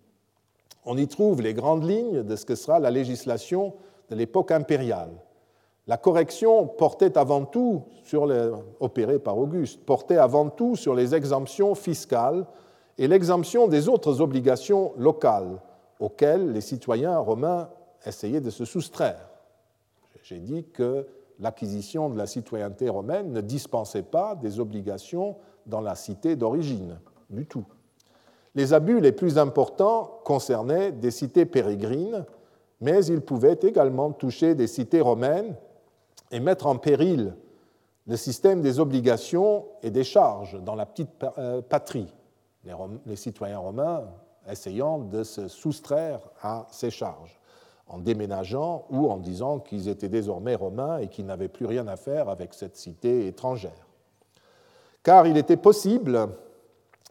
[0.85, 3.73] On y trouve les grandes lignes de ce que sera la législation
[4.11, 5.15] de l'époque impériale.
[5.87, 11.15] La correction portait avant tout sur les, opérée par Auguste, portait avant tout sur les
[11.15, 12.47] exemptions fiscales
[12.97, 15.61] et l'exemption des autres obligations locales
[16.01, 17.69] auxquelles les citoyens romains
[18.07, 19.29] essayaient de se soustraire.
[20.23, 21.07] J'ai dit que
[21.39, 27.45] l'acquisition de la citoyenneté romaine ne dispensait pas des obligations dans la cité d'origine, du
[27.45, 27.65] tout.
[28.55, 32.25] Les abus les plus importants concernaient des cités pérégrines,
[32.81, 35.55] mais ils pouvaient également toucher des cités romaines
[36.31, 37.35] et mettre en péril
[38.07, 42.13] le système des obligations et des charges dans la petite euh, patrie,
[43.07, 44.05] les, citoyens romains
[44.51, 47.39] essayant de se soustraire à ces charges
[47.87, 51.97] en déménageant ou en disant qu'ils étaient désormais romains et qu'ils n'avaient plus rien à
[51.97, 53.87] faire avec cette cité étrangère.
[55.03, 56.29] Car il était possible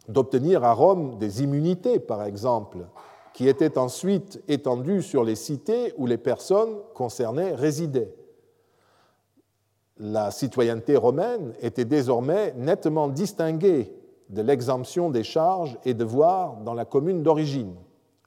[0.08, 2.86] d'obtenir à Rome des immunités, par exemple,
[3.32, 8.14] qui étaient ensuite étendues sur les cités où les personnes concernées résidaient.
[9.98, 13.92] La citoyenneté romaine était désormais nettement distinguée
[14.28, 17.74] de l'exemption des charges et devoirs dans la commune d'origine.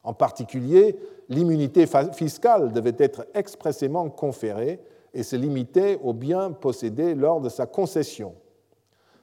[0.04, 0.98] En particulier,
[1.28, 4.80] l'immunité fiscale devait être expressément conférée
[5.14, 8.36] et se limiter aux biens possédés lors de sa concession.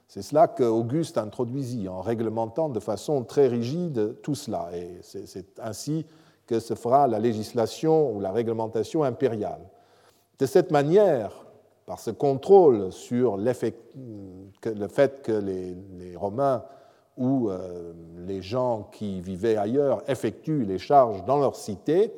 [0.07, 4.69] C'est cela qu'Auguste introduisit en réglementant de façon très rigide tout cela.
[4.75, 6.05] Et c'est ainsi
[6.45, 9.61] que se fera la législation ou la réglementation impériale.
[10.37, 11.44] De cette manière,
[11.85, 13.75] par ce contrôle sur le fait
[15.21, 16.63] que les, Romains
[17.17, 17.93] ou euh,
[18.25, 22.11] les gens qui vivaient ailleurs effectuent les charges dans leur cité,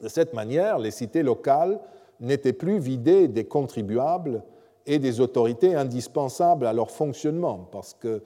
[0.00, 1.80] de cette manière, les cités locales
[2.20, 4.42] n'étaient plus vidées des contribuables
[4.86, 8.22] et des autorités indispensables à leur fonctionnement, parce que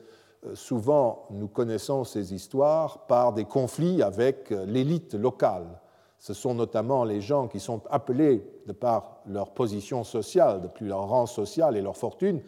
[0.46, 5.66] euh, souvent nous connaissons ces histoires par des conflits avec euh, l'élite locale.
[6.20, 11.08] Ce sont notamment les gens qui sont appelés, de par leur position sociale, depuis leur
[11.08, 12.40] rang social et leur fortune,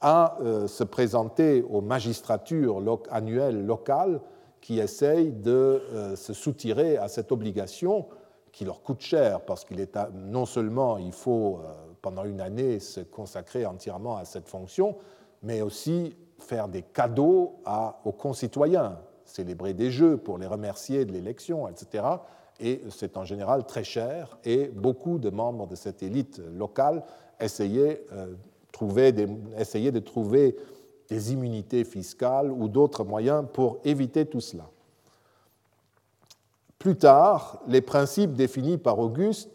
[0.00, 4.20] à euh, se présenter aux magistratures annuelles locales
[4.62, 5.82] qui essayent de
[6.16, 8.06] se soutirer à cette obligation
[8.50, 11.60] qui leur coûte cher parce qu'il est non seulement il faut
[12.06, 14.96] pendant une année se consacrer entièrement à cette fonction,
[15.42, 17.56] mais aussi faire des cadeaux
[18.04, 22.04] aux concitoyens, célébrer des jeux pour les remercier de l'élection, etc.
[22.60, 27.02] Et c'est en général très cher, et beaucoup de membres de cette élite locale
[27.38, 30.56] essayaient, euh, de trouver
[31.08, 34.68] des immunités fiscales ou d'autres moyens pour éviter tout cela.
[36.78, 39.50] Plus tard, les principes définis par Auguste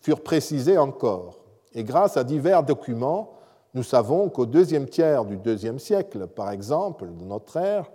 [0.00, 1.44] furent précisés encore.
[1.74, 3.34] Et grâce à divers documents,
[3.74, 7.90] nous savons qu'au deuxième tiers du deuxième siècle, par exemple, de notre ère,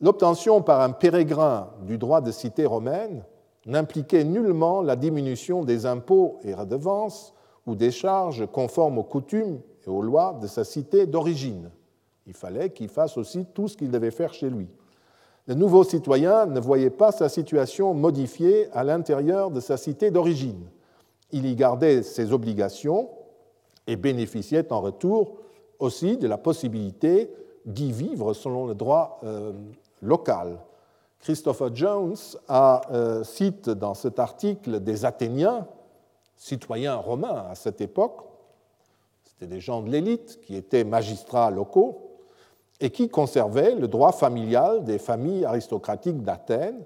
[0.00, 3.22] l'obtention par un pérégrin du droit de cité romaine
[3.66, 7.34] n'impliquait nullement la diminution des impôts et redevances
[7.66, 11.70] ou des charges conformes aux coutumes et aux lois de sa cité d'origine.
[12.26, 14.68] Il fallait qu'il fasse aussi tout ce qu'il devait faire chez lui.
[15.46, 20.64] Le nouveau citoyen ne voyait pas sa situation modifiée à l'intérieur de sa cité d'origine
[21.32, 23.10] il y gardait ses obligations
[23.86, 25.36] et bénéficiait en retour
[25.78, 27.30] aussi de la possibilité
[27.64, 29.52] d'y vivre selon le droit euh,
[30.02, 30.58] local.
[31.20, 32.16] Christopher Jones
[32.50, 35.66] euh, cite dans cet article des Athéniens,
[36.36, 38.24] citoyens romains à cette époque,
[39.24, 42.18] c'était des gens de l'élite qui étaient magistrats locaux
[42.80, 46.82] et qui conservaient le droit familial des familles aristocratiques d'Athènes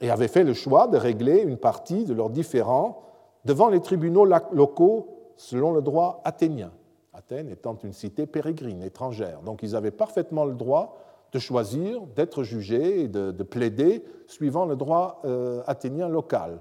[0.00, 3.02] et avaient fait le choix de régler une partie de leurs différends
[3.44, 6.72] devant les tribunaux locaux selon le droit athénien,
[7.12, 9.40] Athènes étant une cité pérégrine, étrangère.
[9.42, 10.98] Donc ils avaient parfaitement le droit
[11.36, 16.60] de choisir, d'être jugés et de, plaider suivant le droit euh, athénien local.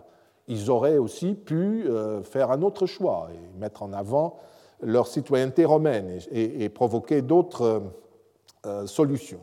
[0.50, 4.36] Ils auraient aussi pu euh, faire un autre choix et mettre en avant
[4.82, 7.84] leur citoyenneté romaine et, provoquer d'autres
[8.66, 9.40] euh, solutions.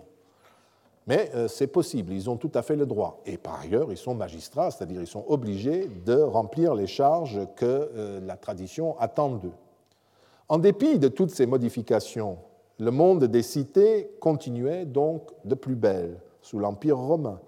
[1.07, 3.22] Mais c'est possible, ils ont tout à fait le droit.
[3.26, 8.20] Et par ailleurs, ils sont magistrats, c'est-à-dire ils sont obligés de remplir les charges que
[8.24, 9.51] la tradition attend d'eux.
[10.49, 12.39] En dépit de toutes ces modifications,
[12.79, 17.41] le monde des cités continuait donc de plus belle sous l'Empire romain.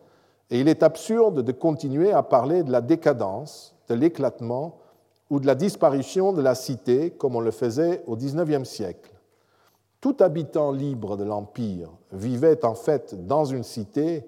[0.51, 4.79] Et il est absurde de continuer à parler de la décadence, de l'éclatement
[5.31, 9.13] ou de la disparition de la cité comme on le faisait au XIXe siècle.
[10.01, 14.25] Tout habitant libre de l'Empire vivait en fait dans une cité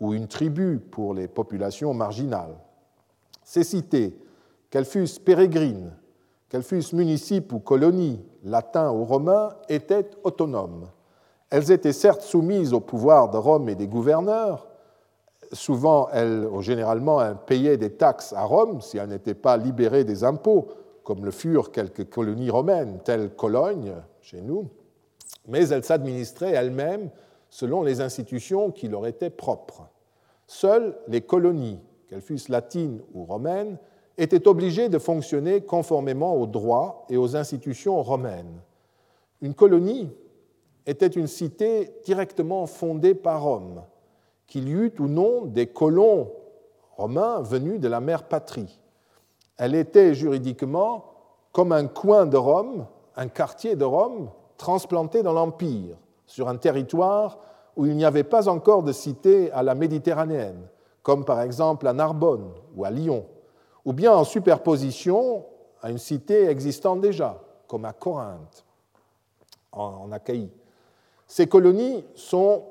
[0.00, 2.56] ou une tribu pour les populations marginales.
[3.42, 4.16] Ces cités,
[4.70, 5.92] qu'elles fussent pérégrines,
[6.48, 10.88] qu'elles fussent municipes ou colonies, latins ou romains, étaient autonomes.
[11.50, 14.68] Elles étaient certes soumises au pouvoir de Rome et des gouverneurs.
[15.52, 20.24] Souvent, elles, généralement, elles payaient des taxes à Rome si elles n'étaient pas libérées des
[20.24, 20.68] impôts,
[21.04, 24.68] comme le furent quelques colonies romaines, telles Cologne, chez nous
[25.48, 27.10] mais elles s'administraient elles-mêmes
[27.50, 29.88] selon les institutions qui leur étaient propres.
[30.46, 33.78] Seules les colonies, qu'elles fussent latines ou romaines,
[34.18, 38.60] étaient obligées de fonctionner conformément aux droits et aux institutions romaines.
[39.40, 40.10] Une colonie
[40.86, 43.82] était une cité directement fondée par Rome,
[44.48, 46.32] qu'il y eût ou non des colons
[46.96, 48.80] romains venus de la mère patrie.
[49.56, 51.04] Elle était juridiquement
[51.52, 55.96] comme un coin de Rome, un quartier de Rome, transplantés dans l'Empire,
[56.26, 57.38] sur un territoire
[57.76, 60.66] où il n'y avait pas encore de cité à la méditerranéenne,
[61.02, 63.24] comme par exemple à Narbonne ou à Lyon,
[63.88, 65.46] ou bien en superposition
[65.80, 68.66] à une cité existante déjà, comme à Corinthe,
[69.72, 70.50] en Achaïe.
[71.26, 72.64] Ces colonies sont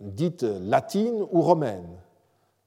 [0.00, 2.00] dites latines ou romaines.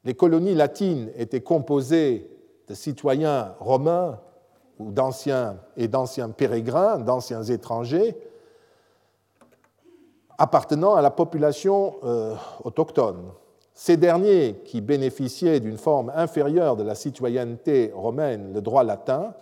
[0.03, 2.29] Les colonies latines étaient composées
[2.67, 4.19] de citoyens romains
[4.77, 8.15] ou d'anciens et d'anciens pérégrins, d'anciens étrangers,
[10.37, 13.31] appartenant à la population euh, autochtone.
[13.77, 19.33] Ces derniers, qui bénéficiaient d'une forme inférieure de la citoyenneté romaine, le droit latin,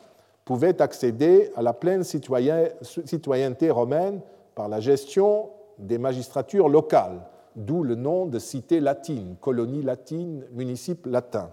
[0.43, 4.21] pouvaient accéder à la pleine citoyenneté romaine
[4.55, 7.21] par la gestion des magistratures locales,
[7.55, 11.51] d'où le nom de cité latine, colonie latine, municipe latin.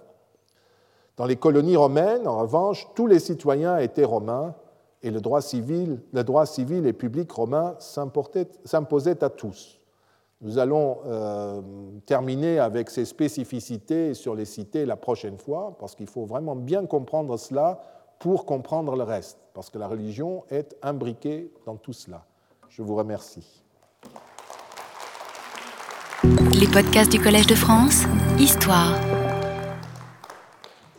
[1.18, 4.55] Dans les colonies romaines, en revanche, tous les citoyens étaient romains
[5.03, 9.80] et le droit civil, le droit civil et public romain s'imposait à tous.
[10.43, 11.61] Nous allons euh,
[12.07, 16.86] terminer avec ces spécificités sur les cités la prochaine fois, parce qu'il faut vraiment bien
[16.86, 17.80] comprendre cela
[18.18, 22.24] pour comprendre le reste, parce que la religion est imbriquée dans tout cela.
[22.70, 23.62] Je vous remercie.
[26.59, 28.05] Les podcasts du Collège de France,
[28.38, 28.95] Histoire.